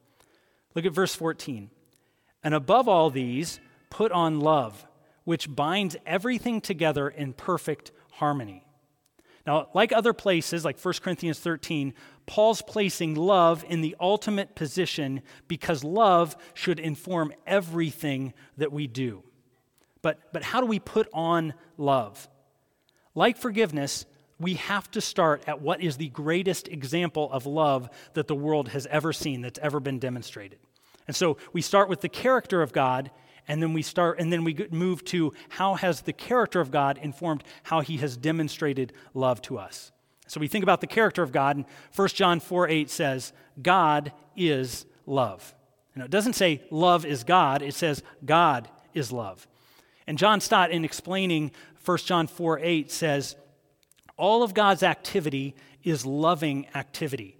Look 0.75 0.85
at 0.85 0.93
verse 0.93 1.15
14. 1.15 1.71
And 2.43 2.53
above 2.53 2.87
all 2.87 3.09
these, 3.09 3.59
put 3.93 4.11
on 4.11 4.39
love, 4.39 4.87
which 5.23 5.55
binds 5.55 5.95
everything 6.03 6.59
together 6.59 7.07
in 7.07 7.31
perfect 7.31 7.91
harmony. 8.13 8.65
Now, 9.45 9.67
like 9.75 9.93
other 9.93 10.13
places, 10.13 10.65
like 10.65 10.79
1 10.79 10.95
Corinthians 11.03 11.39
13, 11.39 11.93
Paul's 12.25 12.63
placing 12.63 13.13
love 13.13 13.63
in 13.69 13.81
the 13.81 13.95
ultimate 13.99 14.55
position 14.55 15.21
because 15.47 15.83
love 15.83 16.35
should 16.55 16.79
inform 16.79 17.33
everything 17.45 18.33
that 18.57 18.71
we 18.71 18.87
do. 18.87 19.21
But, 20.01 20.33
but 20.33 20.41
how 20.41 20.59
do 20.59 20.65
we 20.65 20.79
put 20.79 21.07
on 21.13 21.53
love? 21.77 22.27
Like 23.13 23.37
forgiveness, 23.37 24.07
we 24.39 24.55
have 24.55 24.89
to 24.91 25.01
start 25.01 25.43
at 25.45 25.61
what 25.61 25.81
is 25.81 25.97
the 25.97 26.09
greatest 26.09 26.67
example 26.67 27.31
of 27.31 27.45
love 27.45 27.91
that 28.15 28.27
the 28.27 28.35
world 28.35 28.69
has 28.69 28.87
ever 28.87 29.13
seen, 29.13 29.41
that's 29.41 29.59
ever 29.59 29.79
been 29.79 29.99
demonstrated. 29.99 30.57
And 31.05 31.15
so 31.15 31.37
we 31.51 31.61
start 31.61 31.89
with 31.89 32.01
the 32.01 32.09
character 32.09 32.63
of 32.63 32.73
God 32.73 33.11
and 33.47 33.61
then 33.61 33.73
we 33.73 33.81
start 33.81 34.19
and 34.19 34.31
then 34.31 34.43
we 34.43 34.67
move 34.71 35.03
to 35.05 35.33
how 35.49 35.75
has 35.75 36.01
the 36.01 36.13
character 36.13 36.59
of 36.59 36.71
god 36.71 36.97
informed 37.01 37.43
how 37.63 37.81
he 37.81 37.97
has 37.97 38.17
demonstrated 38.17 38.93
love 39.13 39.41
to 39.43 39.57
us? 39.57 39.91
So 40.27 40.39
we 40.39 40.47
think 40.47 40.63
about 40.63 40.81
the 40.81 40.87
character 40.87 41.23
of 41.23 41.31
god 41.31 41.57
and 41.57 41.65
1 41.95 42.07
john 42.09 42.39
4 42.39 42.67
8 42.67 42.89
says 42.89 43.33
god 43.61 44.11
is 44.35 44.85
love. 45.05 45.53
And 45.95 46.03
it 46.03 46.09
doesn't 46.09 46.33
say 46.33 46.63
love 46.71 47.05
is 47.05 47.23
god 47.23 47.61
it 47.61 47.73
says 47.73 48.03
god 48.25 48.69
is 48.93 49.11
love. 49.11 49.47
And 50.07 50.17
john 50.17 50.39
stott 50.39 50.71
in 50.71 50.85
explaining 50.85 51.51
1 51.85 51.97
john 51.99 52.27
4 52.27 52.59
8 52.59 52.91
says 52.91 53.35
all 54.17 54.43
of 54.43 54.53
god's 54.53 54.83
activity 54.83 55.55
is 55.83 56.05
loving 56.05 56.67
activity 56.75 57.37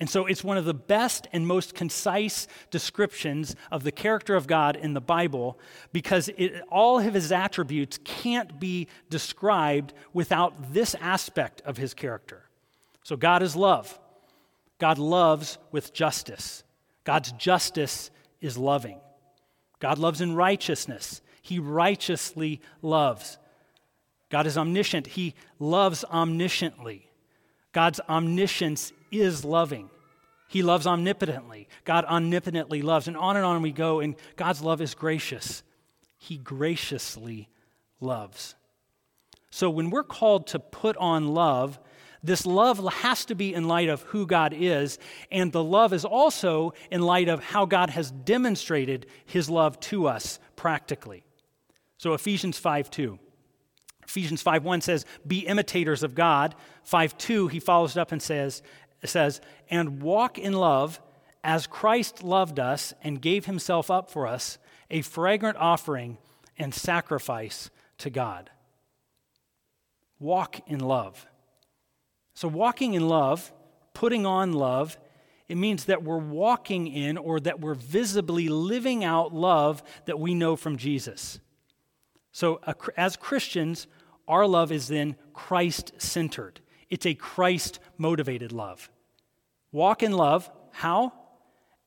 and 0.00 0.08
so 0.08 0.26
it's 0.26 0.44
one 0.44 0.56
of 0.56 0.64
the 0.64 0.74
best 0.74 1.26
and 1.32 1.46
most 1.46 1.74
concise 1.74 2.46
descriptions 2.70 3.56
of 3.72 3.82
the 3.82 3.90
character 3.90 4.36
of 4.36 4.46
God 4.46 4.76
in 4.76 4.94
the 4.94 5.00
Bible 5.00 5.58
because 5.92 6.28
it, 6.36 6.62
all 6.70 7.00
of 7.00 7.14
his 7.14 7.32
attributes 7.32 7.98
can't 8.04 8.60
be 8.60 8.86
described 9.10 9.92
without 10.12 10.72
this 10.72 10.94
aspect 11.00 11.62
of 11.62 11.76
his 11.76 11.94
character. 11.94 12.48
So 13.02 13.16
God 13.16 13.42
is 13.42 13.56
love. 13.56 13.98
God 14.78 14.98
loves 14.98 15.58
with 15.72 15.92
justice. 15.92 16.62
God's 17.02 17.32
justice 17.32 18.12
is 18.40 18.56
loving. 18.56 19.00
God 19.80 19.98
loves 19.98 20.20
in 20.20 20.36
righteousness. 20.36 21.22
He 21.42 21.58
righteously 21.58 22.60
loves. 22.82 23.38
God 24.30 24.46
is 24.46 24.56
omniscient. 24.56 25.08
He 25.08 25.34
loves 25.58 26.04
omnisciently. 26.04 27.07
God's 27.72 28.00
omniscience 28.08 28.92
is 29.10 29.44
loving. 29.44 29.90
He 30.48 30.62
loves 30.62 30.86
omnipotently. 30.86 31.68
God 31.84 32.04
omnipotently 32.06 32.82
loves. 32.82 33.06
And 33.06 33.16
on 33.16 33.36
and 33.36 33.44
on 33.44 33.60
we 33.62 33.72
go. 33.72 34.00
And 34.00 34.16
God's 34.36 34.62
love 34.62 34.80
is 34.80 34.94
gracious. 34.94 35.62
He 36.16 36.38
graciously 36.38 37.48
loves. 38.00 38.54
So 39.50 39.68
when 39.70 39.90
we're 39.90 40.02
called 40.02 40.48
to 40.48 40.58
put 40.58 40.96
on 40.96 41.28
love, 41.28 41.78
this 42.22 42.44
love 42.44 42.78
has 42.92 43.24
to 43.26 43.34
be 43.34 43.54
in 43.54 43.68
light 43.68 43.88
of 43.88 44.02
who 44.02 44.26
God 44.26 44.52
is, 44.56 44.98
and 45.30 45.52
the 45.52 45.62
love 45.62 45.92
is 45.92 46.04
also 46.04 46.72
in 46.90 47.00
light 47.00 47.28
of 47.28 47.42
how 47.42 47.64
God 47.64 47.90
has 47.90 48.10
demonstrated 48.10 49.06
his 49.24 49.48
love 49.48 49.78
to 49.80 50.08
us 50.08 50.40
practically. 50.56 51.24
So 51.96 52.14
Ephesians 52.14 52.58
5 52.58 52.90
2. 52.90 53.18
Ephesians 54.08 54.40
5 54.40 54.64
1 54.64 54.80
says, 54.80 55.04
Be 55.26 55.40
imitators 55.40 56.02
of 56.02 56.14
God. 56.14 56.54
5 56.84 57.18
2, 57.18 57.48
he 57.48 57.60
follows 57.60 57.96
it 57.96 58.00
up 58.00 58.10
and 58.10 58.22
says, 58.22 58.62
says, 59.04 59.40
And 59.68 60.02
walk 60.02 60.38
in 60.38 60.54
love 60.54 61.00
as 61.44 61.66
Christ 61.66 62.24
loved 62.24 62.58
us 62.58 62.94
and 63.02 63.20
gave 63.20 63.44
himself 63.44 63.90
up 63.90 64.10
for 64.10 64.26
us, 64.26 64.58
a 64.90 65.02
fragrant 65.02 65.58
offering 65.58 66.16
and 66.56 66.74
sacrifice 66.74 67.70
to 67.98 68.08
God. 68.08 68.50
Walk 70.18 70.60
in 70.66 70.80
love. 70.80 71.26
So, 72.32 72.48
walking 72.48 72.94
in 72.94 73.08
love, 73.08 73.52
putting 73.92 74.24
on 74.24 74.54
love, 74.54 74.96
it 75.48 75.56
means 75.56 75.84
that 75.84 76.02
we're 76.02 76.16
walking 76.16 76.86
in 76.86 77.18
or 77.18 77.40
that 77.40 77.60
we're 77.60 77.74
visibly 77.74 78.48
living 78.48 79.04
out 79.04 79.34
love 79.34 79.82
that 80.06 80.18
we 80.18 80.34
know 80.34 80.56
from 80.56 80.76
Jesus. 80.76 81.40
So, 82.32 82.60
as 82.96 83.16
Christians, 83.16 83.86
our 84.28 84.46
love 84.46 84.70
is 84.70 84.88
then 84.88 85.16
Christ 85.32 85.92
centered. 85.98 86.60
It's 86.90 87.06
a 87.06 87.14
Christ 87.14 87.80
motivated 87.96 88.52
love. 88.52 88.90
Walk 89.72 90.02
in 90.02 90.12
love. 90.12 90.50
How? 90.72 91.12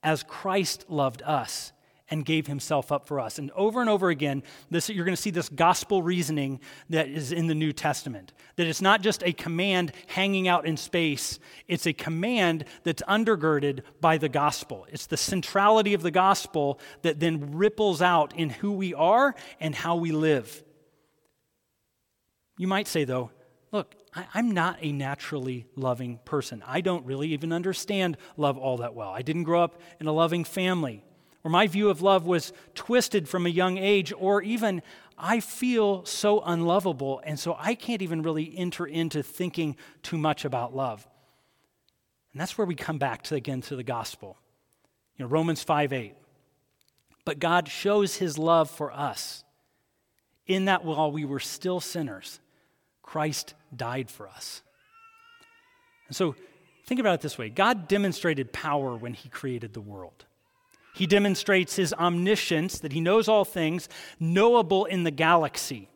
As 0.03 0.23
Christ 0.23 0.85
loved 0.89 1.21
us 1.21 1.71
and 2.11 2.25
gave 2.25 2.45
himself 2.45 2.91
up 2.91 3.07
for 3.07 3.19
us. 3.21 3.39
And 3.39 3.49
over 3.51 3.79
and 3.79 3.89
over 3.89 4.09
again, 4.09 4.43
this, 4.69 4.89
you're 4.89 5.05
going 5.05 5.15
to 5.15 5.21
see 5.21 5.29
this 5.29 5.47
gospel 5.47 6.03
reasoning 6.03 6.59
that 6.89 7.07
is 7.07 7.31
in 7.31 7.47
the 7.47 7.55
New 7.55 7.71
Testament. 7.71 8.33
That 8.57 8.67
it's 8.67 8.81
not 8.81 9.01
just 9.01 9.23
a 9.23 9.31
command 9.31 9.93
hanging 10.07 10.49
out 10.49 10.65
in 10.65 10.75
space, 10.75 11.39
it's 11.69 11.87
a 11.87 11.93
command 11.93 12.65
that's 12.83 13.01
undergirded 13.03 13.81
by 14.01 14.17
the 14.17 14.27
gospel. 14.27 14.85
It's 14.91 15.05
the 15.05 15.17
centrality 15.17 15.93
of 15.93 16.01
the 16.01 16.11
gospel 16.11 16.79
that 17.01 17.21
then 17.21 17.55
ripples 17.55 18.01
out 18.01 18.35
in 18.35 18.49
who 18.49 18.73
we 18.73 18.93
are 18.93 19.33
and 19.61 19.73
how 19.73 19.95
we 19.95 20.11
live. 20.11 20.63
You 22.61 22.67
might 22.67 22.87
say, 22.87 23.05
though, 23.05 23.31
look, 23.71 23.95
I, 24.13 24.37
am 24.37 24.51
not 24.51 24.77
a 24.81 24.91
naturally 24.91 25.65
loving 25.75 26.19
person. 26.25 26.63
I 26.63 26.81
don't 26.81 27.03
really 27.07 27.29
even 27.29 27.51
understand 27.51 28.17
love 28.37 28.55
all 28.55 28.77
that 28.77 28.93
well. 28.93 29.09
I 29.09 29.23
didn't 29.23 29.45
grow 29.45 29.63
up 29.63 29.81
in 29.99 30.05
a 30.05 30.11
loving 30.11 30.43
family, 30.43 31.03
or 31.43 31.49
my 31.49 31.65
view 31.65 31.89
of 31.89 32.03
love 32.03 32.27
was 32.27 32.53
twisted 32.75 33.27
from 33.27 33.47
a 33.47 33.49
young 33.49 33.79
age, 33.79 34.13
or 34.15 34.43
even 34.43 34.83
I 35.17 35.39
feel 35.39 36.05
so 36.05 36.41
unlovable, 36.41 37.19
and 37.25 37.39
so 37.39 37.57
I 37.57 37.73
can't 37.73 38.03
even 38.03 38.21
really 38.21 38.55
enter 38.55 38.85
into 38.85 39.23
thinking 39.23 39.75
too 40.03 40.19
much 40.19 40.45
about 40.45 40.75
love. 40.75 41.07
And 42.31 42.39
that's 42.39 42.59
where 42.59 42.67
we 42.67 42.75
come 42.75 42.99
back 42.99 43.23
to 43.23 43.33
again 43.33 43.61
to 43.61 43.75
the 43.75 43.81
gospel. 43.81 44.37
You 45.17 45.25
know, 45.25 45.29
Romans 45.29 45.63
5 45.63 45.93
8. 45.93 46.13
But 47.25 47.39
God 47.39 47.67
shows 47.67 48.17
his 48.17 48.37
love 48.37 48.69
for 48.69 48.91
us 48.91 49.43
in 50.45 50.65
that 50.65 50.85
while 50.85 51.11
we 51.11 51.25
were 51.25 51.39
still 51.39 51.79
sinners, 51.79 52.39
Christ 53.11 53.55
died 53.75 54.09
for 54.09 54.29
us. 54.29 54.61
And 56.07 56.15
so 56.15 56.33
think 56.85 57.01
about 57.01 57.15
it 57.15 57.19
this 57.19 57.37
way 57.37 57.49
God 57.49 57.89
demonstrated 57.89 58.53
power 58.53 58.95
when 58.95 59.13
he 59.13 59.27
created 59.27 59.73
the 59.73 59.81
world. 59.81 60.23
He 60.93 61.07
demonstrates 61.07 61.75
his 61.75 61.93
omniscience, 61.93 62.79
that 62.79 62.93
he 62.93 63.01
knows 63.01 63.27
all 63.27 63.43
things, 63.43 63.89
knowable 64.17 64.85
in 64.85 65.03
the 65.03 65.11
galaxy. 65.11 65.89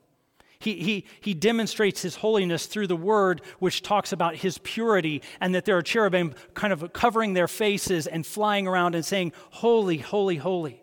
He, 0.60 0.74
he, 0.74 1.06
he 1.22 1.34
demonstrates 1.34 2.02
his 2.02 2.18
holiness 2.18 2.66
through 2.66 2.88
the 2.88 2.98
word, 2.98 3.42
which 3.60 3.82
talks 3.82 4.12
about 4.12 4.36
his 4.36 4.58
purity, 4.58 5.22
and 5.40 5.56
that 5.56 5.64
there 5.64 5.78
are 5.78 5.82
cherubim 5.82 6.34
kind 6.54 6.74
of 6.74 6.92
covering 6.92 7.32
their 7.34 7.48
faces 7.48 8.08
and 8.08 8.26
flying 8.26 8.68
around 8.68 8.94
and 8.94 9.06
saying, 9.06 9.32
Holy, 9.52 10.00
holy, 10.00 10.36
holy. 10.36 10.82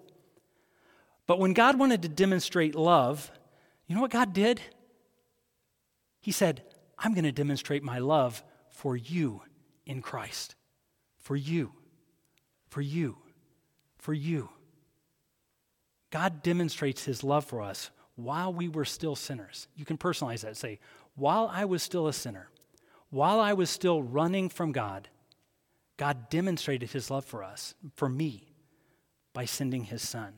But 1.27 1.38
when 1.38 1.53
God 1.53 1.79
wanted 1.79 2.01
to 2.03 2.09
demonstrate 2.09 2.75
love, 2.75 3.31
you 3.87 3.95
know 3.95 4.01
what 4.01 4.11
God 4.11 4.33
did? 4.33 4.62
He 6.22 6.30
said, 6.32 6.62
I'm 6.98 7.12
going 7.12 7.24
to 7.24 7.32
demonstrate 7.32 7.82
my 7.82 7.98
love 7.98 8.42
for 8.70 8.96
you 8.96 9.42
in 9.85 10.00
Christ. 10.00 10.54
For 11.18 11.37
you. 11.37 11.72
For 12.70 12.80
you. 12.80 13.18
For 13.98 14.14
you. 14.14 14.48
God 16.11 16.42
demonstrates 16.42 17.04
his 17.04 17.24
love 17.24 17.44
for 17.44 17.61
us 17.61 17.90
while 18.14 18.52
we 18.52 18.68
were 18.68 18.85
still 18.85 19.16
sinners. 19.16 19.66
You 19.74 19.85
can 19.85 19.98
personalize 19.98 20.42
that. 20.42 20.56
Say, 20.56 20.78
while 21.16 21.50
I 21.52 21.64
was 21.64 21.82
still 21.82 22.06
a 22.06 22.12
sinner, 22.12 22.48
while 23.11 23.40
I 23.40 23.52
was 23.52 23.68
still 23.68 24.02
running 24.02 24.48
from 24.48 24.72
God, 24.72 25.08
God 25.96 26.30
demonstrated 26.30 26.90
his 26.90 27.11
love 27.11 27.24
for 27.24 27.42
us, 27.42 27.74
for 27.96 28.08
me, 28.08 28.52
by 29.32 29.44
sending 29.44 29.85
his 29.85 30.06
son. 30.06 30.35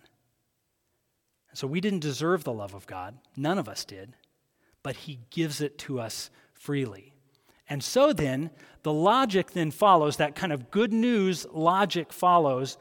So 1.53 1.67
we 1.67 1.81
didn't 1.81 2.01
deserve 2.01 2.43
the 2.43 2.53
love 2.53 2.75
of 2.75 2.87
God. 2.87 3.19
None 3.37 3.59
of 3.59 3.69
us 3.69 3.85
did 3.85 4.15
but 4.85 4.95
he 4.95 5.19
gives 5.31 5.61
it 5.61 5.79
to 5.79 5.99
us 5.99 6.31
freely. 6.53 7.15
And 7.69 7.83
so 7.83 8.13
then, 8.13 8.51
the 8.83 8.93
logic 8.93 9.53
then 9.53 9.73
follows, 9.73 10.19
that 10.19 10.37
kind 10.37 10.53
of 10.53 10.71
good 10.71 10.93
news 10.93 11.47
logic 11.53 12.13
follows. 12.13 12.77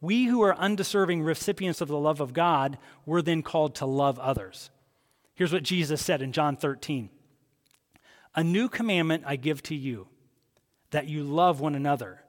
we 0.00 0.26
who 0.26 0.40
are 0.42 0.54
undeserving 0.54 1.22
recipients 1.22 1.80
of 1.80 1.88
the 1.88 1.98
love 1.98 2.20
of 2.20 2.32
God 2.32 2.78
were 3.04 3.20
then 3.20 3.42
called 3.42 3.74
to 3.74 3.86
love 3.86 4.18
others. 4.20 4.70
Here's 5.34 5.52
what 5.52 5.64
Jesus 5.64 6.00
said 6.00 6.22
in 6.22 6.32
John 6.32 6.56
13 6.56 7.10
A 8.36 8.44
new 8.44 8.68
commandment 8.68 9.24
I 9.26 9.34
give 9.34 9.62
to 9.64 9.74
you, 9.74 10.06
that 10.92 11.08
you 11.08 11.24
love 11.24 11.60
one 11.60 11.74
another. 11.74 12.22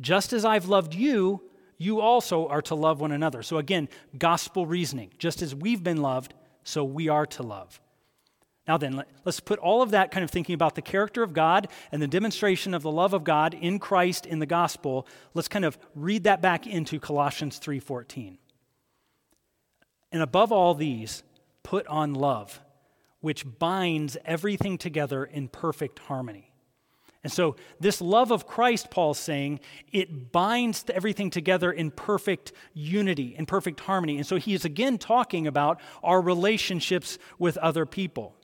Just 0.00 0.32
as 0.32 0.44
I've 0.44 0.66
loved 0.66 0.94
you, 0.94 1.42
you 1.76 2.00
also 2.00 2.48
are 2.48 2.62
to 2.62 2.74
love 2.74 3.00
one 3.00 3.12
another. 3.12 3.42
So, 3.42 3.58
again, 3.58 3.88
gospel 4.16 4.66
reasoning. 4.66 5.10
Just 5.18 5.42
as 5.42 5.54
we've 5.54 5.82
been 5.82 6.00
loved, 6.00 6.32
so 6.62 6.82
we 6.82 7.08
are 7.08 7.26
to 7.26 7.42
love. 7.42 7.80
Now, 8.66 8.78
then, 8.78 9.04
let's 9.26 9.40
put 9.40 9.58
all 9.58 9.82
of 9.82 9.90
that 9.90 10.10
kind 10.10 10.24
of 10.24 10.30
thinking 10.30 10.54
about 10.54 10.74
the 10.74 10.82
character 10.82 11.22
of 11.22 11.34
God 11.34 11.68
and 11.92 12.00
the 12.00 12.08
demonstration 12.08 12.72
of 12.72 12.82
the 12.82 12.90
love 12.90 13.12
of 13.12 13.22
God 13.22 13.52
in 13.52 13.78
Christ 13.78 14.24
in 14.24 14.38
the 14.38 14.46
gospel. 14.46 15.06
Let's 15.34 15.48
kind 15.48 15.66
of 15.66 15.78
read 15.94 16.24
that 16.24 16.40
back 16.40 16.66
into 16.66 16.98
Colossians 16.98 17.58
3:14. 17.58 18.38
And 20.12 20.22
above 20.22 20.50
all 20.50 20.74
these, 20.74 21.24
put 21.62 21.86
on 21.88 22.14
love, 22.14 22.60
which 23.20 23.44
binds 23.58 24.16
everything 24.24 24.78
together 24.78 25.24
in 25.24 25.48
perfect 25.48 25.98
harmony. 25.98 26.54
And 27.22 27.32
so, 27.32 27.56
this 27.80 28.00
love 28.00 28.30
of 28.30 28.46
Christ, 28.46 28.90
Paul's 28.90 29.18
saying, 29.18 29.60
it 29.92 30.30
binds 30.30 30.84
everything 30.92 31.30
together 31.30 31.72
in 31.72 31.90
perfect 31.90 32.52
unity, 32.74 33.34
in 33.36 33.46
perfect 33.46 33.80
harmony. 33.80 34.18
And 34.18 34.26
so, 34.26 34.36
he 34.36 34.52
is 34.52 34.66
again 34.66 34.98
talking 34.98 35.46
about 35.46 35.80
our 36.02 36.20
relationships 36.20 37.18
with 37.38 37.56
other 37.58 37.86
people. 37.86 38.36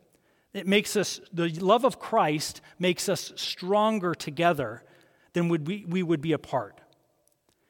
It 0.53 0.67
makes 0.67 0.97
us, 0.97 1.21
the 1.33 1.49
love 1.49 1.85
of 1.85 1.99
Christ 1.99 2.61
makes 2.79 3.09
us 3.09 3.33
stronger 3.37 4.15
together 4.15 4.83
than 5.33 5.49
would 5.49 5.67
we, 5.67 5.85
we 5.87 6.03
would 6.03 6.21
be 6.21 6.33
apart. 6.33 6.81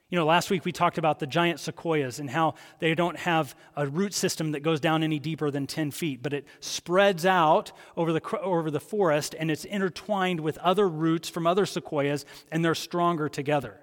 You 0.08 0.18
know, 0.18 0.26
last 0.26 0.50
week 0.50 0.64
we 0.64 0.72
talked 0.72 0.98
about 0.98 1.20
the 1.20 1.26
giant 1.26 1.60
sequoias 1.60 2.18
and 2.18 2.28
how 2.28 2.54
they 2.80 2.96
don't 2.96 3.16
have 3.16 3.54
a 3.76 3.86
root 3.86 4.12
system 4.12 4.52
that 4.52 4.60
goes 4.60 4.80
down 4.80 5.04
any 5.04 5.20
deeper 5.20 5.52
than 5.52 5.68
10 5.68 5.92
feet, 5.92 6.20
but 6.20 6.32
it 6.32 6.46
spreads 6.58 7.24
out 7.24 7.70
over 7.96 8.12
the, 8.12 8.38
over 8.38 8.72
the 8.72 8.80
forest 8.80 9.36
and 9.38 9.52
it's 9.52 9.64
intertwined 9.64 10.40
with 10.40 10.58
other 10.58 10.88
roots 10.88 11.28
from 11.28 11.46
other 11.46 11.64
sequoias 11.64 12.24
and 12.50 12.64
they're 12.64 12.74
stronger 12.74 13.28
together. 13.28 13.78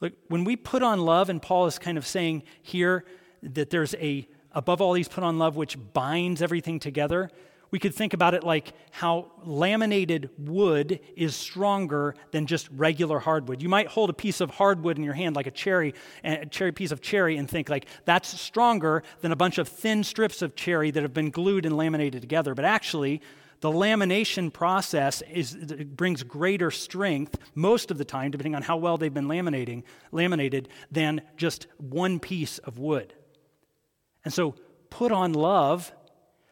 Look, 0.00 0.12
when 0.28 0.44
we 0.44 0.56
put 0.56 0.82
on 0.82 1.00
love, 1.00 1.30
and 1.30 1.40
Paul 1.40 1.66
is 1.66 1.78
kind 1.78 1.96
of 1.96 2.06
saying 2.06 2.42
here 2.62 3.04
that 3.42 3.70
there's 3.70 3.94
a, 3.94 4.28
above 4.52 4.82
all 4.82 4.92
these, 4.92 5.08
put 5.08 5.24
on 5.24 5.38
love 5.38 5.56
which 5.56 5.78
binds 5.94 6.42
everything 6.42 6.78
together 6.78 7.30
we 7.70 7.78
could 7.78 7.94
think 7.94 8.14
about 8.14 8.34
it 8.34 8.44
like 8.44 8.72
how 8.90 9.30
laminated 9.44 10.30
wood 10.38 11.00
is 11.16 11.36
stronger 11.36 12.14
than 12.30 12.46
just 12.46 12.68
regular 12.70 13.18
hardwood. 13.18 13.62
You 13.62 13.68
might 13.68 13.88
hold 13.88 14.10
a 14.10 14.14
piece 14.14 14.40
of 14.40 14.50
hardwood 14.50 14.96
in 14.96 15.04
your 15.04 15.14
hand, 15.14 15.36
like 15.36 15.46
a 15.46 15.50
cherry, 15.50 15.94
a 16.24 16.46
cherry 16.46 16.72
piece 16.72 16.92
of 16.92 17.00
cherry, 17.00 17.36
and 17.36 17.48
think 17.48 17.68
like 17.68 17.86
that's 18.04 18.28
stronger 18.40 19.02
than 19.20 19.32
a 19.32 19.36
bunch 19.36 19.58
of 19.58 19.68
thin 19.68 20.02
strips 20.02 20.42
of 20.42 20.56
cherry 20.56 20.90
that 20.90 21.02
have 21.02 21.14
been 21.14 21.30
glued 21.30 21.66
and 21.66 21.76
laminated 21.76 22.20
together. 22.20 22.54
But 22.54 22.64
actually, 22.64 23.20
the 23.60 23.70
lamination 23.70 24.52
process 24.52 25.22
is, 25.32 25.54
brings 25.54 26.22
greater 26.22 26.70
strength 26.70 27.38
most 27.54 27.90
of 27.90 27.98
the 27.98 28.04
time, 28.04 28.30
depending 28.30 28.54
on 28.54 28.62
how 28.62 28.76
well 28.76 28.96
they've 28.96 29.12
been 29.12 29.26
laminating, 29.26 29.82
laminated, 30.12 30.68
than 30.90 31.22
just 31.36 31.66
one 31.78 32.20
piece 32.20 32.58
of 32.58 32.78
wood. 32.78 33.14
And 34.24 34.32
so, 34.32 34.54
put 34.90 35.12
on 35.12 35.32
love 35.32 35.92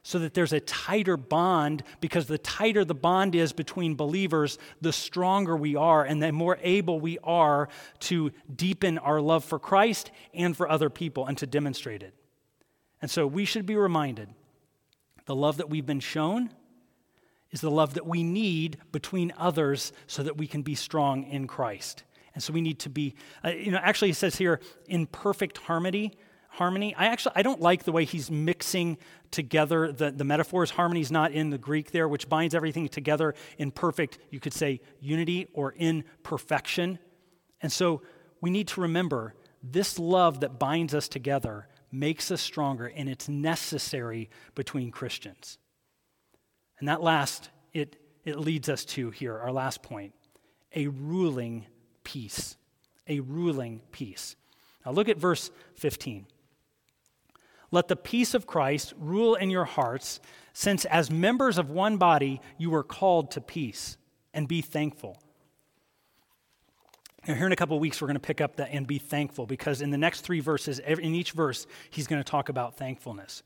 so 0.06 0.20
that 0.20 0.34
there's 0.34 0.52
a 0.52 0.60
tighter 0.60 1.16
bond 1.16 1.82
because 2.00 2.26
the 2.26 2.38
tighter 2.38 2.84
the 2.84 2.94
bond 2.94 3.34
is 3.34 3.52
between 3.52 3.96
believers, 3.96 4.56
the 4.80 4.92
stronger 4.92 5.56
we 5.56 5.74
are 5.74 6.04
and 6.04 6.22
the 6.22 6.30
more 6.30 6.58
able 6.62 7.00
we 7.00 7.18
are 7.24 7.68
to 7.98 8.30
deepen 8.54 8.98
our 8.98 9.20
love 9.20 9.44
for 9.44 9.58
Christ 9.58 10.12
and 10.32 10.56
for 10.56 10.70
other 10.70 10.88
people 10.90 11.26
and 11.26 11.36
to 11.38 11.46
demonstrate 11.48 12.04
it. 12.04 12.14
And 13.02 13.10
so 13.10 13.26
we 13.26 13.44
should 13.44 13.66
be 13.66 13.74
reminded 13.74 14.28
the 15.24 15.34
love 15.34 15.56
that 15.56 15.68
we've 15.68 15.84
been 15.84 15.98
shown 15.98 16.50
is 17.50 17.60
the 17.60 17.68
love 17.68 17.94
that 17.94 18.06
we 18.06 18.22
need 18.22 18.78
between 18.92 19.32
others 19.36 19.92
so 20.06 20.22
that 20.22 20.36
we 20.36 20.46
can 20.46 20.62
be 20.62 20.76
strong 20.76 21.24
in 21.24 21.48
Christ. 21.48 22.04
And 22.32 22.40
so 22.40 22.52
we 22.52 22.60
need 22.60 22.78
to 22.80 22.88
be, 22.88 23.16
uh, 23.44 23.48
you 23.48 23.72
know, 23.72 23.80
actually, 23.82 24.10
it 24.10 24.16
says 24.16 24.36
here, 24.36 24.60
in 24.86 25.06
perfect 25.06 25.58
harmony 25.58 26.12
harmony. 26.56 26.94
I 26.96 27.06
actually 27.06 27.32
I 27.36 27.42
don't 27.42 27.60
like 27.60 27.84
the 27.84 27.92
way 27.92 28.04
he's 28.04 28.30
mixing 28.30 28.98
together 29.30 29.92
the, 29.92 30.10
the 30.10 30.24
metaphors. 30.24 30.70
Harmony 30.70 31.00
is 31.00 31.10
not 31.10 31.32
in 31.32 31.50
the 31.50 31.58
Greek 31.58 31.90
there, 31.90 32.08
which 32.08 32.28
binds 32.28 32.54
everything 32.54 32.88
together 32.88 33.34
in 33.58 33.70
perfect, 33.70 34.18
you 34.30 34.40
could 34.40 34.52
say, 34.52 34.80
unity 35.00 35.48
or 35.52 35.72
in 35.76 36.04
perfection. 36.22 36.98
And 37.60 37.70
so 37.70 38.02
we 38.40 38.50
need 38.50 38.68
to 38.68 38.80
remember 38.80 39.34
this 39.62 39.98
love 39.98 40.40
that 40.40 40.58
binds 40.58 40.94
us 40.94 41.08
together 41.08 41.68
makes 41.92 42.30
us 42.30 42.40
stronger, 42.40 42.86
and 42.86 43.08
it's 43.08 43.28
necessary 43.28 44.28
between 44.54 44.90
Christians. 44.90 45.58
And 46.78 46.88
that 46.88 47.02
last, 47.02 47.50
it, 47.72 47.96
it 48.24 48.38
leads 48.38 48.68
us 48.68 48.84
to 48.86 49.10
here, 49.10 49.36
our 49.38 49.52
last 49.52 49.82
point 49.82 50.12
a 50.74 50.88
ruling 50.88 51.66
peace. 52.04 52.56
A 53.08 53.20
ruling 53.20 53.80
peace. 53.92 54.36
Now 54.84 54.92
look 54.92 55.08
at 55.08 55.16
verse 55.16 55.50
15. 55.76 56.26
Let 57.70 57.88
the 57.88 57.96
peace 57.96 58.34
of 58.34 58.46
Christ 58.46 58.94
rule 58.98 59.34
in 59.34 59.50
your 59.50 59.64
hearts, 59.64 60.20
since 60.52 60.84
as 60.84 61.10
members 61.10 61.58
of 61.58 61.70
one 61.70 61.96
body 61.96 62.40
you 62.58 62.70
were 62.70 62.84
called 62.84 63.30
to 63.32 63.40
peace, 63.40 63.96
and 64.32 64.46
be 64.46 64.62
thankful. 64.62 65.18
Now, 67.26 67.34
here 67.34 67.46
in 67.46 67.52
a 67.52 67.56
couple 67.56 67.76
of 67.76 67.80
weeks, 67.80 68.00
we're 68.00 68.06
going 68.06 68.14
to 68.14 68.20
pick 68.20 68.40
up 68.40 68.56
that 68.56 68.68
and 68.70 68.86
be 68.86 68.98
thankful 68.98 69.46
because 69.46 69.82
in 69.82 69.90
the 69.90 69.98
next 69.98 70.20
three 70.20 70.40
verses, 70.40 70.78
in 70.78 71.14
each 71.14 71.32
verse, 71.32 71.66
he's 71.90 72.06
going 72.06 72.22
to 72.22 72.30
talk 72.30 72.48
about 72.48 72.76
thankfulness. 72.76 73.42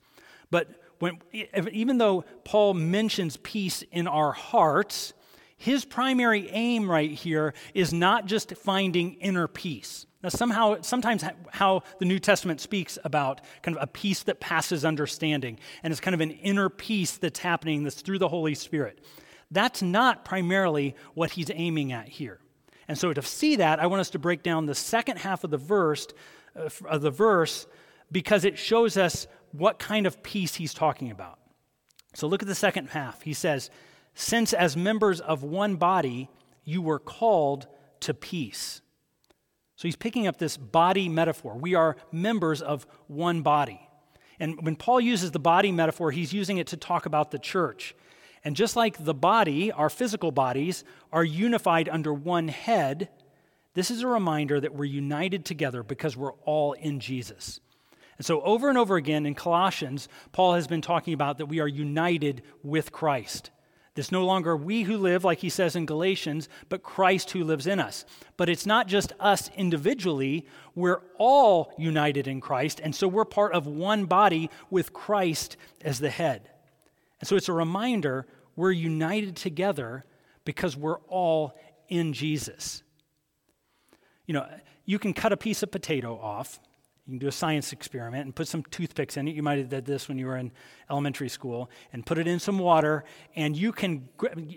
But 0.50 0.68
when, 0.98 1.18
even 1.32 1.96
though 1.96 2.24
Paul 2.44 2.74
mentions 2.74 3.38
peace 3.38 3.82
in 3.90 4.06
our 4.06 4.32
hearts, 4.32 5.14
his 5.56 5.86
primary 5.86 6.50
aim 6.50 6.90
right 6.90 7.10
here 7.10 7.54
is 7.72 7.92
not 7.92 8.26
just 8.26 8.54
finding 8.56 9.14
inner 9.14 9.48
peace. 9.48 10.06
Now, 10.22 10.28
somehow, 10.28 10.82
sometimes 10.82 11.24
how 11.50 11.82
the 11.98 12.04
New 12.04 12.18
Testament 12.18 12.60
speaks 12.60 12.98
about 13.04 13.40
kind 13.62 13.76
of 13.76 13.82
a 13.82 13.86
peace 13.86 14.22
that 14.24 14.38
passes 14.38 14.84
understanding, 14.84 15.58
and 15.82 15.92
it's 15.92 16.00
kind 16.00 16.14
of 16.14 16.20
an 16.20 16.30
inner 16.30 16.68
peace 16.68 17.16
that's 17.16 17.38
happening 17.38 17.84
that's 17.84 18.02
through 18.02 18.18
the 18.18 18.28
Holy 18.28 18.54
Spirit. 18.54 19.02
That's 19.50 19.82
not 19.82 20.24
primarily 20.24 20.94
what 21.14 21.30
he's 21.30 21.50
aiming 21.52 21.92
at 21.92 22.08
here. 22.08 22.38
And 22.86 22.98
so 22.98 23.12
to 23.12 23.22
see 23.22 23.56
that, 23.56 23.80
I 23.80 23.86
want 23.86 24.00
us 24.00 24.10
to 24.10 24.18
break 24.18 24.42
down 24.42 24.66
the 24.66 24.74
second 24.74 25.18
half 25.18 25.42
of 25.42 25.50
the 25.50 25.56
verse, 25.56 26.06
uh, 26.54 26.68
of 26.86 27.00
the 27.00 27.10
verse 27.10 27.66
because 28.12 28.44
it 28.44 28.58
shows 28.58 28.96
us 28.96 29.26
what 29.52 29.78
kind 29.78 30.06
of 30.06 30.22
peace 30.22 30.56
he's 30.56 30.74
talking 30.74 31.10
about. 31.10 31.38
So 32.14 32.26
look 32.26 32.42
at 32.42 32.48
the 32.48 32.54
second 32.54 32.88
half. 32.88 33.22
He 33.22 33.32
says, 33.32 33.70
"Since 34.14 34.52
as 34.52 34.76
members 34.76 35.20
of 35.20 35.42
one 35.44 35.76
body 35.76 36.28
you 36.64 36.82
were 36.82 36.98
called 36.98 37.68
to 38.00 38.12
peace." 38.12 38.82
So 39.80 39.88
he's 39.88 39.96
picking 39.96 40.26
up 40.26 40.36
this 40.36 40.58
body 40.58 41.08
metaphor. 41.08 41.56
We 41.56 41.74
are 41.74 41.96
members 42.12 42.60
of 42.60 42.86
one 43.06 43.40
body. 43.40 43.80
And 44.38 44.62
when 44.62 44.76
Paul 44.76 45.00
uses 45.00 45.30
the 45.30 45.38
body 45.38 45.72
metaphor, 45.72 46.10
he's 46.10 46.34
using 46.34 46.58
it 46.58 46.66
to 46.66 46.76
talk 46.76 47.06
about 47.06 47.30
the 47.30 47.38
church. 47.38 47.94
And 48.44 48.54
just 48.54 48.76
like 48.76 49.02
the 49.02 49.14
body, 49.14 49.72
our 49.72 49.88
physical 49.88 50.32
bodies, 50.32 50.84
are 51.14 51.24
unified 51.24 51.88
under 51.88 52.12
one 52.12 52.48
head, 52.48 53.08
this 53.72 53.90
is 53.90 54.02
a 54.02 54.06
reminder 54.06 54.60
that 54.60 54.74
we're 54.74 54.84
united 54.84 55.46
together 55.46 55.82
because 55.82 56.14
we're 56.14 56.34
all 56.44 56.74
in 56.74 57.00
Jesus. 57.00 57.58
And 58.18 58.26
so, 58.26 58.42
over 58.42 58.68
and 58.68 58.76
over 58.76 58.96
again 58.96 59.24
in 59.24 59.34
Colossians, 59.34 60.10
Paul 60.30 60.56
has 60.56 60.66
been 60.66 60.82
talking 60.82 61.14
about 61.14 61.38
that 61.38 61.46
we 61.46 61.58
are 61.58 61.66
united 61.66 62.42
with 62.62 62.92
Christ. 62.92 63.50
It's 64.00 64.10
no 64.10 64.24
longer 64.24 64.56
we 64.56 64.82
who 64.82 64.96
live, 64.96 65.22
like 65.24 65.38
he 65.38 65.50
says 65.50 65.76
in 65.76 65.86
Galatians, 65.86 66.48
but 66.68 66.82
Christ 66.82 67.30
who 67.30 67.44
lives 67.44 67.66
in 67.66 67.78
us. 67.78 68.04
But 68.36 68.48
it's 68.48 68.66
not 68.66 68.88
just 68.88 69.12
us 69.20 69.50
individually, 69.56 70.46
we're 70.74 71.02
all 71.18 71.72
united 71.78 72.26
in 72.26 72.40
Christ, 72.40 72.80
and 72.82 72.94
so 72.94 73.06
we're 73.06 73.24
part 73.24 73.52
of 73.52 73.66
one 73.66 74.06
body 74.06 74.50
with 74.70 74.92
Christ 74.92 75.56
as 75.84 76.00
the 76.00 76.10
head. 76.10 76.48
And 77.20 77.28
so 77.28 77.36
it's 77.36 77.48
a 77.48 77.52
reminder 77.52 78.26
we're 78.56 78.72
united 78.72 79.36
together 79.36 80.04
because 80.44 80.76
we're 80.76 81.00
all 81.00 81.54
in 81.88 82.12
Jesus. 82.12 82.82
You 84.26 84.34
know, 84.34 84.46
you 84.86 84.98
can 84.98 85.12
cut 85.12 85.32
a 85.32 85.36
piece 85.36 85.62
of 85.62 85.70
potato 85.70 86.18
off 86.18 86.58
you 87.10 87.18
can 87.18 87.18
do 87.18 87.26
a 87.26 87.32
science 87.32 87.72
experiment 87.72 88.24
and 88.24 88.36
put 88.36 88.46
some 88.46 88.62
toothpicks 88.62 89.16
in 89.16 89.26
it. 89.26 89.34
You 89.34 89.42
might 89.42 89.58
have 89.58 89.68
did 89.68 89.84
this 89.84 90.08
when 90.08 90.16
you 90.16 90.26
were 90.26 90.36
in 90.36 90.52
elementary 90.88 91.28
school 91.28 91.68
and 91.92 92.06
put 92.06 92.18
it 92.18 92.28
in 92.28 92.38
some 92.38 92.56
water 92.56 93.04
and 93.34 93.56
you 93.56 93.72
can 93.72 94.08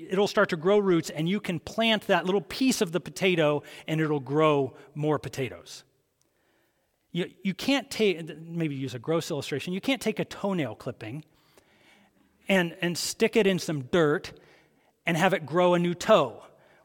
it'll 0.07 0.27
start 0.27 0.49
to 0.49 0.55
grow 0.55 0.77
roots 0.77 1.09
and 1.09 1.27
you 1.27 1.39
can 1.39 1.59
plant 1.59 2.05
that 2.05 2.27
little 2.27 2.41
piece 2.41 2.79
of 2.79 2.91
the 2.91 2.99
potato 2.99 3.63
and 3.87 3.99
it'll 3.99 4.19
grow 4.19 4.75
more 4.93 5.17
potatoes. 5.17 5.83
You, 7.11 7.31
you 7.41 7.55
can't 7.55 7.89
take 7.89 8.37
maybe 8.39 8.75
use 8.75 8.93
a 8.93 8.99
gross 8.99 9.31
illustration. 9.31 9.73
You 9.73 9.81
can't 9.81 10.01
take 10.01 10.19
a 10.19 10.25
toenail 10.25 10.75
clipping 10.75 11.25
and, 12.47 12.77
and 12.83 12.95
stick 12.95 13.35
it 13.35 13.47
in 13.47 13.57
some 13.57 13.85
dirt 13.85 14.31
and 15.07 15.17
have 15.17 15.33
it 15.33 15.47
grow 15.47 15.73
a 15.73 15.79
new 15.79 15.95
toe 15.95 16.43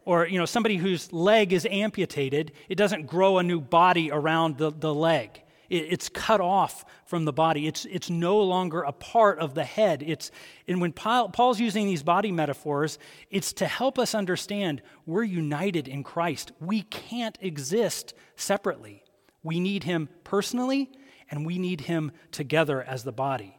or 0.08 0.26
you 0.26 0.38
know, 0.38 0.46
somebody 0.46 0.78
whose 0.78 1.12
leg 1.12 1.52
is 1.52 1.68
amputated, 1.70 2.52
it 2.70 2.76
doesn't 2.76 3.06
grow 3.06 3.36
a 3.36 3.42
new 3.42 3.60
body 3.60 4.10
around 4.10 4.56
the, 4.56 4.72
the 4.72 4.94
leg. 4.94 5.42
It, 5.68 5.86
it's 5.90 6.08
cut 6.08 6.40
off 6.40 6.84
from 7.04 7.24
the 7.24 7.32
body. 7.32 7.66
It's, 7.66 7.84
it's 7.86 8.10
no 8.10 8.38
longer 8.38 8.82
a 8.82 8.92
part 8.92 9.38
of 9.38 9.54
the 9.54 9.64
head. 9.64 10.02
It's, 10.06 10.30
and 10.66 10.80
when 10.80 10.92
Paul, 10.92 11.28
Paul's 11.28 11.60
using 11.60 11.86
these 11.86 12.02
body 12.02 12.32
metaphors, 12.32 12.98
it's 13.30 13.52
to 13.54 13.66
help 13.66 13.98
us 13.98 14.14
understand 14.14 14.82
we're 15.06 15.24
united 15.24 15.88
in 15.88 16.02
Christ. 16.02 16.52
We 16.60 16.82
can't 16.82 17.38
exist 17.40 18.14
separately. 18.36 19.02
We 19.42 19.60
need 19.60 19.84
him 19.84 20.08
personally, 20.24 20.90
and 21.30 21.46
we 21.46 21.58
need 21.58 21.82
him 21.82 22.12
together 22.32 22.82
as 22.82 23.04
the 23.04 23.12
body. 23.12 23.56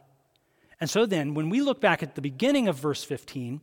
And 0.80 0.88
so 0.88 1.04
then, 1.06 1.34
when 1.34 1.50
we 1.50 1.60
look 1.60 1.80
back 1.80 2.02
at 2.02 2.14
the 2.14 2.22
beginning 2.22 2.68
of 2.68 2.78
verse 2.78 3.04
15, 3.04 3.60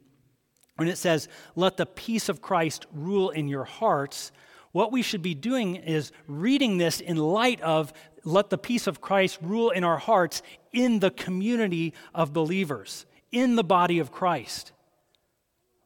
when 0.75 0.88
it 0.88 0.97
says, 0.97 1.27
Let 1.55 1.77
the 1.77 1.86
peace 1.86 2.29
of 2.29 2.41
Christ 2.41 2.86
rule 2.93 3.31
in 3.31 3.47
your 3.47 3.63
hearts, 3.63 4.31
what 4.71 4.91
we 4.91 5.01
should 5.01 5.23
be 5.23 5.33
doing 5.33 5.75
is 5.75 6.12
reading 6.27 6.77
this 6.77 6.99
in 6.99 7.17
light 7.17 7.60
of 7.62 7.91
let 8.28 8.50
the 8.50 8.58
peace 8.58 8.88
of 8.88 9.00
Christ 9.00 9.40
rule 9.42 9.70
in 9.70 9.84
our 9.84 9.98
hearts 9.98 10.42
in 10.74 11.00
the 11.00 11.12
community 11.12 11.94
of 12.13 12.34
believers, 12.34 13.06
in 13.32 13.56
the 13.56 13.63
body 13.63 14.00
of 14.00 14.12
Christ. 14.12 14.74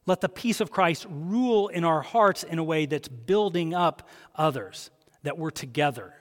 Let 0.06 0.20
the 0.20 0.28
peace 0.28 0.60
of 0.60 0.70
Christ 0.70 1.06
rule 1.08 1.68
in 1.68 1.84
our 1.84 2.02
hearts 2.02 2.42
in 2.42 2.58
a 2.58 2.64
way 2.64 2.86
that's 2.86 3.06
building 3.06 3.72
up 3.72 4.08
others, 4.34 4.90
that 5.22 5.38
we're 5.38 5.50
together. 5.50 6.14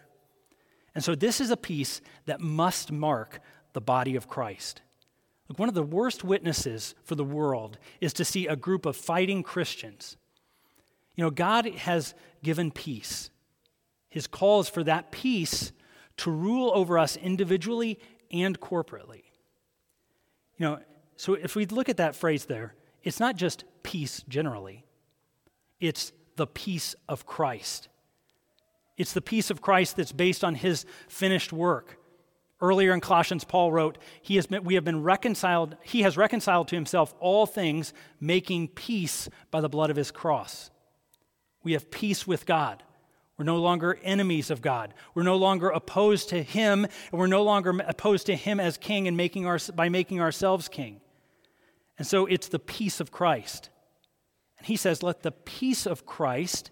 And 0.94 1.04
so, 1.04 1.16
this 1.16 1.42
is 1.42 1.50
a 1.50 1.58
peace 1.58 2.02
that 2.26 2.40
must 2.40 2.92
mark 2.92 3.40
the 3.74 3.82
body 3.82 4.16
of 4.16 4.28
Christ. 4.28 4.82
Look, 5.48 5.58
one 5.58 5.70
of 5.70 5.76
the 5.76 5.82
worst 5.82 6.24
witnesses 6.24 6.94
for 7.04 7.16
the 7.16 7.24
world 7.24 7.80
is 8.00 8.14
to 8.14 8.26
see 8.26 8.46
a 8.46 8.56
group 8.56 8.86
of 8.86 8.96
fighting 8.96 9.42
Christians. 9.42 10.18
You 11.16 11.24
know, 11.24 11.32
God 11.32 11.66
has 11.66 12.14
given 12.44 12.70
peace. 12.70 13.32
His 14.10 14.28
call 14.28 14.60
is 14.60 14.70
for 14.70 14.84
that 14.84 15.12
peace 15.12 15.72
to 16.22 16.32
rule 16.32 16.72
over 16.76 17.00
us 17.00 17.18
individually 17.18 18.00
and 18.32 18.60
corporately. 18.60 19.24
You 20.58 20.66
know, 20.66 20.80
so 21.16 21.34
if 21.34 21.56
we 21.56 21.66
look 21.66 21.90
at 21.90 21.98
that 21.98 22.16
phrase 22.16 22.46
there, 22.46 22.76
it's 23.04 23.20
not 23.20 23.36
just 23.36 23.64
peace 23.84 24.24
generally, 24.30 24.86
it's 25.80 26.12
the 26.36 26.48
peace 26.48 26.96
of 27.10 27.26
Christ. 27.26 27.88
It's 28.98 29.14
the 29.14 29.22
peace 29.22 29.50
of 29.50 29.62
Christ 29.62 29.96
that's 29.96 30.12
based 30.12 30.44
on 30.44 30.54
his 30.54 30.86
finished 31.08 31.52
work. 31.52 31.98
Earlier 32.62 32.94
in 32.94 33.02
Colossians, 33.02 33.44
Paul 33.44 33.72
wrote, 33.72 33.98
he 34.22 34.36
has 34.36 34.46
been, 34.46 34.64
We 34.64 34.76
have 34.76 34.84
been 34.84 35.02
reconciled, 35.02 35.76
He 35.82 36.04
has 36.04 36.18
reconciled 36.18 36.68
to 36.68 36.76
Himself 36.76 37.16
all 37.20 37.48
things, 37.48 37.92
making 38.20 38.68
peace 38.68 39.28
by 39.50 39.62
the 39.62 39.70
blood 39.70 39.90
of 39.90 39.96
His 39.96 40.12
cross. 40.12 40.70
We 41.64 41.74
have 41.74 41.90
peace 41.90 42.28
with 42.28 42.46
God. 42.46 42.84
We're 43.42 43.46
no 43.46 43.58
longer 43.58 43.98
enemies 44.04 44.52
of 44.52 44.62
God. 44.62 44.94
We're 45.16 45.24
no 45.24 45.36
longer 45.36 45.70
opposed 45.70 46.30
to 46.30 46.44
Him, 46.44 46.84
and 46.84 47.20
we're 47.20 47.26
no 47.26 47.42
longer 47.42 47.74
opposed 47.88 48.28
to 48.28 48.36
Him 48.36 48.60
as 48.60 48.78
King 48.78 49.08
and 49.08 49.18
making 49.18 49.48
our, 49.48 49.58
by 49.74 49.90
making 49.90 50.22
ourselves 50.22 50.68
King. 50.68 51.02
And 51.98 52.06
so 52.06 52.28
it's 52.28 52.50
the 52.50 52.60
peace 52.60 53.00
of 53.00 53.12
Christ. 53.12 53.72
And 54.60 54.68
He 54.68 54.76
says, 54.76 55.02
Let 55.02 55.24
the 55.24 55.32
peace 55.32 55.88
of 55.88 56.06
Christ, 56.06 56.70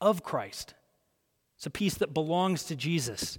of 0.00 0.22
Christ, 0.22 0.72
it's 1.58 1.66
a 1.66 1.70
peace 1.70 1.96
that 1.96 2.14
belongs 2.14 2.64
to 2.64 2.74
Jesus 2.74 3.38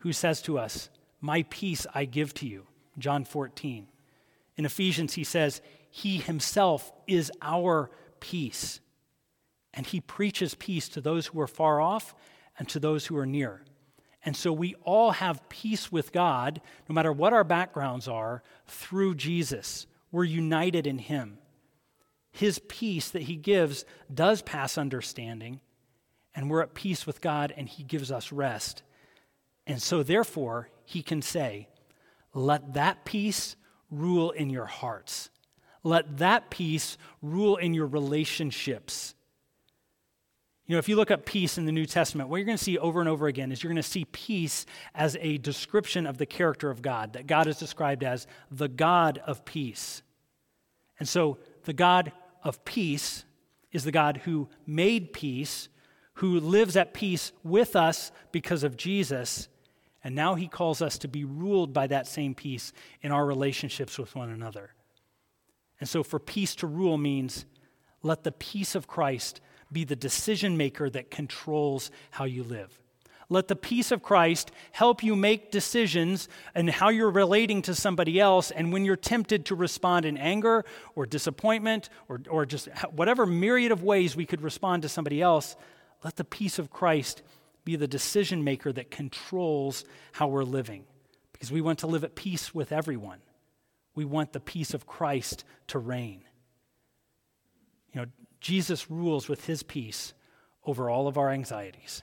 who 0.00 0.12
says 0.12 0.42
to 0.42 0.58
us, 0.58 0.90
My 1.22 1.44
peace 1.48 1.86
I 1.94 2.04
give 2.04 2.34
to 2.34 2.46
you. 2.46 2.66
John 2.98 3.24
14. 3.24 3.86
In 4.58 4.66
Ephesians, 4.66 5.14
he 5.14 5.24
says, 5.24 5.62
He 5.88 6.18
himself 6.18 6.92
is 7.06 7.32
our 7.40 7.90
peace. 8.20 8.80
And 9.72 9.86
he 9.86 10.00
preaches 10.00 10.54
peace 10.54 10.88
to 10.90 11.00
those 11.00 11.28
who 11.28 11.40
are 11.40 11.46
far 11.46 11.80
off 11.80 12.14
and 12.58 12.68
to 12.70 12.80
those 12.80 13.06
who 13.06 13.16
are 13.16 13.26
near. 13.26 13.62
And 14.24 14.36
so 14.36 14.52
we 14.52 14.74
all 14.82 15.12
have 15.12 15.48
peace 15.48 15.90
with 15.90 16.12
God, 16.12 16.60
no 16.88 16.94
matter 16.94 17.12
what 17.12 17.32
our 17.32 17.44
backgrounds 17.44 18.06
are, 18.06 18.42
through 18.66 19.14
Jesus. 19.14 19.86
We're 20.12 20.24
united 20.24 20.86
in 20.86 20.98
him. 20.98 21.38
His 22.32 22.60
peace 22.68 23.10
that 23.10 23.22
he 23.22 23.36
gives 23.36 23.84
does 24.12 24.42
pass 24.42 24.76
understanding, 24.76 25.60
and 26.34 26.50
we're 26.50 26.62
at 26.62 26.74
peace 26.74 27.06
with 27.06 27.20
God, 27.20 27.52
and 27.56 27.68
he 27.68 27.82
gives 27.82 28.12
us 28.12 28.30
rest. 28.30 28.82
And 29.66 29.80
so, 29.80 30.02
therefore, 30.02 30.68
he 30.84 31.02
can 31.02 31.22
say, 31.22 31.68
Let 32.34 32.74
that 32.74 33.04
peace 33.04 33.56
rule 33.90 34.30
in 34.30 34.50
your 34.50 34.66
hearts. 34.66 35.30
Let 35.82 36.18
that 36.18 36.50
peace 36.50 36.98
rule 37.22 37.56
in 37.56 37.74
your 37.74 37.86
relationships. 37.86 39.14
You 40.70 40.76
know, 40.76 40.78
if 40.78 40.88
you 40.88 40.94
look 40.94 41.10
up 41.10 41.26
peace 41.26 41.58
in 41.58 41.64
the 41.64 41.72
New 41.72 41.84
Testament, 41.84 42.28
what 42.28 42.36
you're 42.36 42.46
going 42.46 42.56
to 42.56 42.62
see 42.62 42.78
over 42.78 43.00
and 43.00 43.08
over 43.08 43.26
again 43.26 43.50
is 43.50 43.60
you're 43.60 43.72
going 43.72 43.82
to 43.82 43.90
see 43.90 44.04
peace 44.04 44.66
as 44.94 45.16
a 45.20 45.36
description 45.38 46.06
of 46.06 46.16
the 46.16 46.26
character 46.26 46.70
of 46.70 46.80
God, 46.80 47.14
that 47.14 47.26
God 47.26 47.48
is 47.48 47.58
described 47.58 48.04
as 48.04 48.28
the 48.52 48.68
God 48.68 49.18
of 49.26 49.44
peace. 49.44 50.02
And 51.00 51.08
so, 51.08 51.38
the 51.64 51.72
God 51.72 52.12
of 52.44 52.64
peace 52.64 53.24
is 53.72 53.82
the 53.82 53.90
God 53.90 54.18
who 54.18 54.48
made 54.64 55.12
peace, 55.12 55.68
who 56.12 56.38
lives 56.38 56.76
at 56.76 56.94
peace 56.94 57.32
with 57.42 57.74
us 57.74 58.12
because 58.30 58.62
of 58.62 58.76
Jesus. 58.76 59.48
And 60.04 60.14
now 60.14 60.36
he 60.36 60.46
calls 60.46 60.80
us 60.80 60.98
to 60.98 61.08
be 61.08 61.24
ruled 61.24 61.72
by 61.72 61.88
that 61.88 62.06
same 62.06 62.32
peace 62.32 62.72
in 63.02 63.10
our 63.10 63.26
relationships 63.26 63.98
with 63.98 64.14
one 64.14 64.30
another. 64.30 64.70
And 65.80 65.88
so, 65.88 66.04
for 66.04 66.20
peace 66.20 66.54
to 66.54 66.68
rule 66.68 66.96
means 66.96 67.44
let 68.04 68.22
the 68.22 68.30
peace 68.30 68.76
of 68.76 68.86
Christ 68.86 69.40
be 69.72 69.84
the 69.84 69.96
decision 69.96 70.56
maker 70.56 70.90
that 70.90 71.10
controls 71.10 71.90
how 72.10 72.24
you 72.24 72.42
live. 72.42 72.80
Let 73.32 73.46
the 73.46 73.56
peace 73.56 73.92
of 73.92 74.02
Christ 74.02 74.50
help 74.72 75.04
you 75.04 75.14
make 75.14 75.52
decisions 75.52 76.28
and 76.52 76.68
how 76.68 76.88
you're 76.88 77.10
relating 77.10 77.62
to 77.62 77.76
somebody 77.76 78.18
else. 78.18 78.50
And 78.50 78.72
when 78.72 78.84
you're 78.84 78.96
tempted 78.96 79.46
to 79.46 79.54
respond 79.54 80.04
in 80.04 80.18
anger 80.18 80.64
or 80.96 81.06
disappointment 81.06 81.90
or, 82.08 82.20
or 82.28 82.44
just 82.44 82.68
whatever 82.90 83.26
myriad 83.26 83.70
of 83.70 83.84
ways 83.84 84.16
we 84.16 84.26
could 84.26 84.42
respond 84.42 84.82
to 84.82 84.88
somebody 84.88 85.22
else, 85.22 85.54
let 86.02 86.16
the 86.16 86.24
peace 86.24 86.58
of 86.58 86.70
Christ 86.70 87.22
be 87.64 87.76
the 87.76 87.86
decision 87.86 88.42
maker 88.42 88.72
that 88.72 88.90
controls 88.90 89.84
how 90.10 90.26
we're 90.26 90.42
living. 90.42 90.84
Because 91.32 91.52
we 91.52 91.60
want 91.60 91.78
to 91.80 91.86
live 91.86 92.02
at 92.02 92.16
peace 92.16 92.52
with 92.52 92.72
everyone. 92.72 93.20
We 93.94 94.04
want 94.04 94.32
the 94.32 94.40
peace 94.40 94.74
of 94.74 94.86
Christ 94.86 95.44
to 95.68 95.78
reign. 95.78 96.24
You 97.94 98.00
know, 98.00 98.06
Jesus 98.40 98.90
rules 98.90 99.28
with 99.28 99.46
his 99.46 99.62
peace 99.62 100.14
over 100.64 100.88
all 100.88 101.06
of 101.06 101.18
our 101.18 101.30
anxieties. 101.30 102.02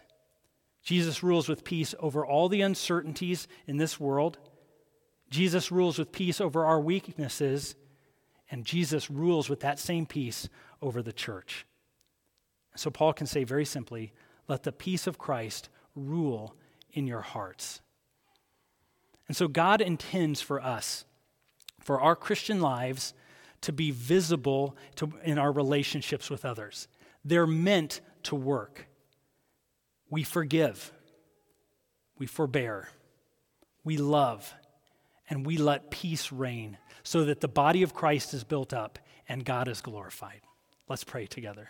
Jesus 0.84 1.21
rules 1.21 1.50
with 1.50 1.63
peace 1.63 1.93
over 2.00 2.26
all 2.26 2.47
the 2.47 2.62
uncertainties 2.62 3.47
in 3.65 3.78
this 3.78 4.00
world. 4.00 4.38
Jesus 5.30 5.71
rules 5.71 5.97
with 5.97 6.12
peace 6.12 6.39
over 6.39 6.65
our 6.65 6.80
weaknesses. 6.80 7.76
And 8.50 8.65
Jesus 8.65 9.12
rules 9.12 9.50
with 9.50 9.60
that 9.60 9.80
same 9.80 10.06
peace 10.06 10.47
over 10.82 11.02
the 11.02 11.12
church. 11.12 11.65
So 12.76 12.89
Paul 12.89 13.12
can 13.12 13.28
say 13.28 13.43
very 13.43 13.65
simply, 13.65 14.13
let 14.47 14.63
the 14.63 14.71
peace 14.71 15.08
of 15.08 15.17
Christ 15.17 15.67
rule 15.95 16.56
in 16.91 17.08
your 17.08 17.21
hearts. 17.21 17.82
And 19.28 19.36
so 19.36 19.47
God 19.47 19.82
intends 19.82 20.39
for 20.39 20.62
us, 20.62 21.04
for 21.82 22.00
our 22.00 22.15
Christian 22.15 22.62
lives, 22.62 23.13
to 23.62 23.72
be 23.72 23.91
visible 23.91 24.76
to, 24.96 25.12
in 25.24 25.38
our 25.38 25.52
relationships 25.52 26.30
with 26.30 26.46
others. 26.46 26.88
They're 27.26 27.48
meant 27.48 28.02
to 28.24 28.36
work. 28.36 28.88
We 30.10 30.24
forgive, 30.24 30.91
we 32.17 32.28
forbear, 32.28 32.89
we 33.84 33.98
love, 33.98 34.54
and 35.30 35.46
we 35.46 35.58
let 35.58 35.91
peace 35.91 36.32
reign 36.32 36.78
so 37.04 37.26
that 37.26 37.41
the 37.41 37.48
body 37.48 37.84
of 37.84 37.93
Christ 37.93 38.34
is 38.34 38.43
built 38.43 38.74
up 38.74 39.00
and 39.28 39.43
God 39.43 39.67
is 39.67 39.82
glorified. 39.82 40.41
Let's 40.88 41.04
pray 41.04 41.26
together. 41.26 41.70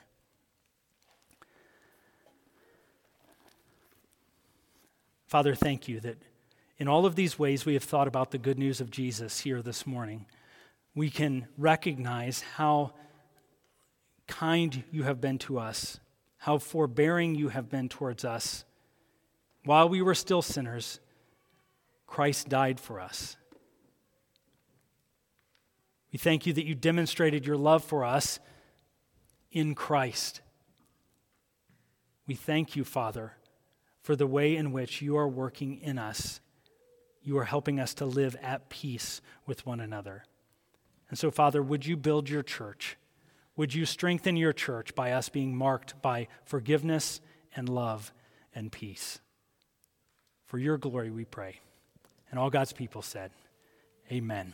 Father, 5.25 5.55
thank 5.55 5.87
you 5.87 5.99
that 6.01 6.17
in 6.77 6.87
all 6.87 7.05
of 7.05 7.15
these 7.15 7.37
ways 7.37 7.65
we 7.65 7.73
have 7.73 7.83
thought 7.83 8.07
about 8.07 8.31
the 8.31 8.37
good 8.37 8.57
news 8.57 8.79
of 8.79 8.91
Jesus 8.91 9.39
here 9.39 9.61
this 9.61 9.85
morning. 9.85 10.25
We 10.97 11.11
can 11.11 11.47
recognize 11.59 12.41
how 12.41 12.93
kind 14.25 14.83
you 14.89 15.03
have 15.03 15.21
been 15.21 15.37
to 15.37 15.59
us, 15.59 15.99
how 16.39 16.57
forbearing 16.57 17.35
you 17.35 17.49
have 17.49 17.69
been 17.69 17.87
towards 17.87 18.25
us. 18.25 18.65
While 19.63 19.89
we 19.89 20.01
were 20.01 20.15
still 20.15 20.41
sinners, 20.41 20.99
Christ 22.07 22.49
died 22.49 22.79
for 22.79 22.99
us. 22.99 23.37
We 26.11 26.17
thank 26.17 26.47
you 26.47 26.53
that 26.53 26.65
you 26.65 26.73
demonstrated 26.73 27.45
your 27.45 27.57
love 27.57 27.83
for 27.83 28.03
us 28.03 28.39
in 29.51 29.75
Christ. 29.75 30.41
We 32.25 32.33
thank 32.33 32.75
you, 32.75 32.83
Father, 32.83 33.33
for 34.01 34.15
the 34.15 34.25
way 34.25 34.55
in 34.55 34.71
which 34.71 34.99
you 35.03 35.15
are 35.15 35.27
working 35.27 35.79
in 35.79 35.99
us. 35.99 36.41
You 37.21 37.37
are 37.37 37.45
helping 37.45 37.79
us 37.79 37.93
to 37.93 38.05
live 38.07 38.35
at 38.41 38.69
peace 38.69 39.21
with 39.45 39.63
one 39.63 39.79
another. 39.79 40.23
And 41.09 41.17
so, 41.17 41.31
Father, 41.31 41.61
would 41.63 41.85
you 41.85 41.97
build 41.97 42.29
your 42.29 42.43
church? 42.43 42.97
would 43.57 43.73
you 43.73 43.85
strengthen 43.85 44.37
your 44.37 44.53
church 44.53 44.95
by 44.95 45.11
us 45.11 45.27
being 45.27 45.57
marked 45.57 45.99
by 46.01 46.27
forgiveness 46.45 47.19
and 47.55 47.67
love 47.67 48.13
and 48.55 48.71
peace? 48.71 49.19
For 50.45 50.59
your 50.59 50.77
glory, 50.77 51.09
we 51.09 51.25
pray. 51.25 51.59
And 52.29 52.39
all 52.39 52.51
God's 52.51 52.71
people 52.71 53.01
said, 53.01 53.31
Amen. 54.09 54.53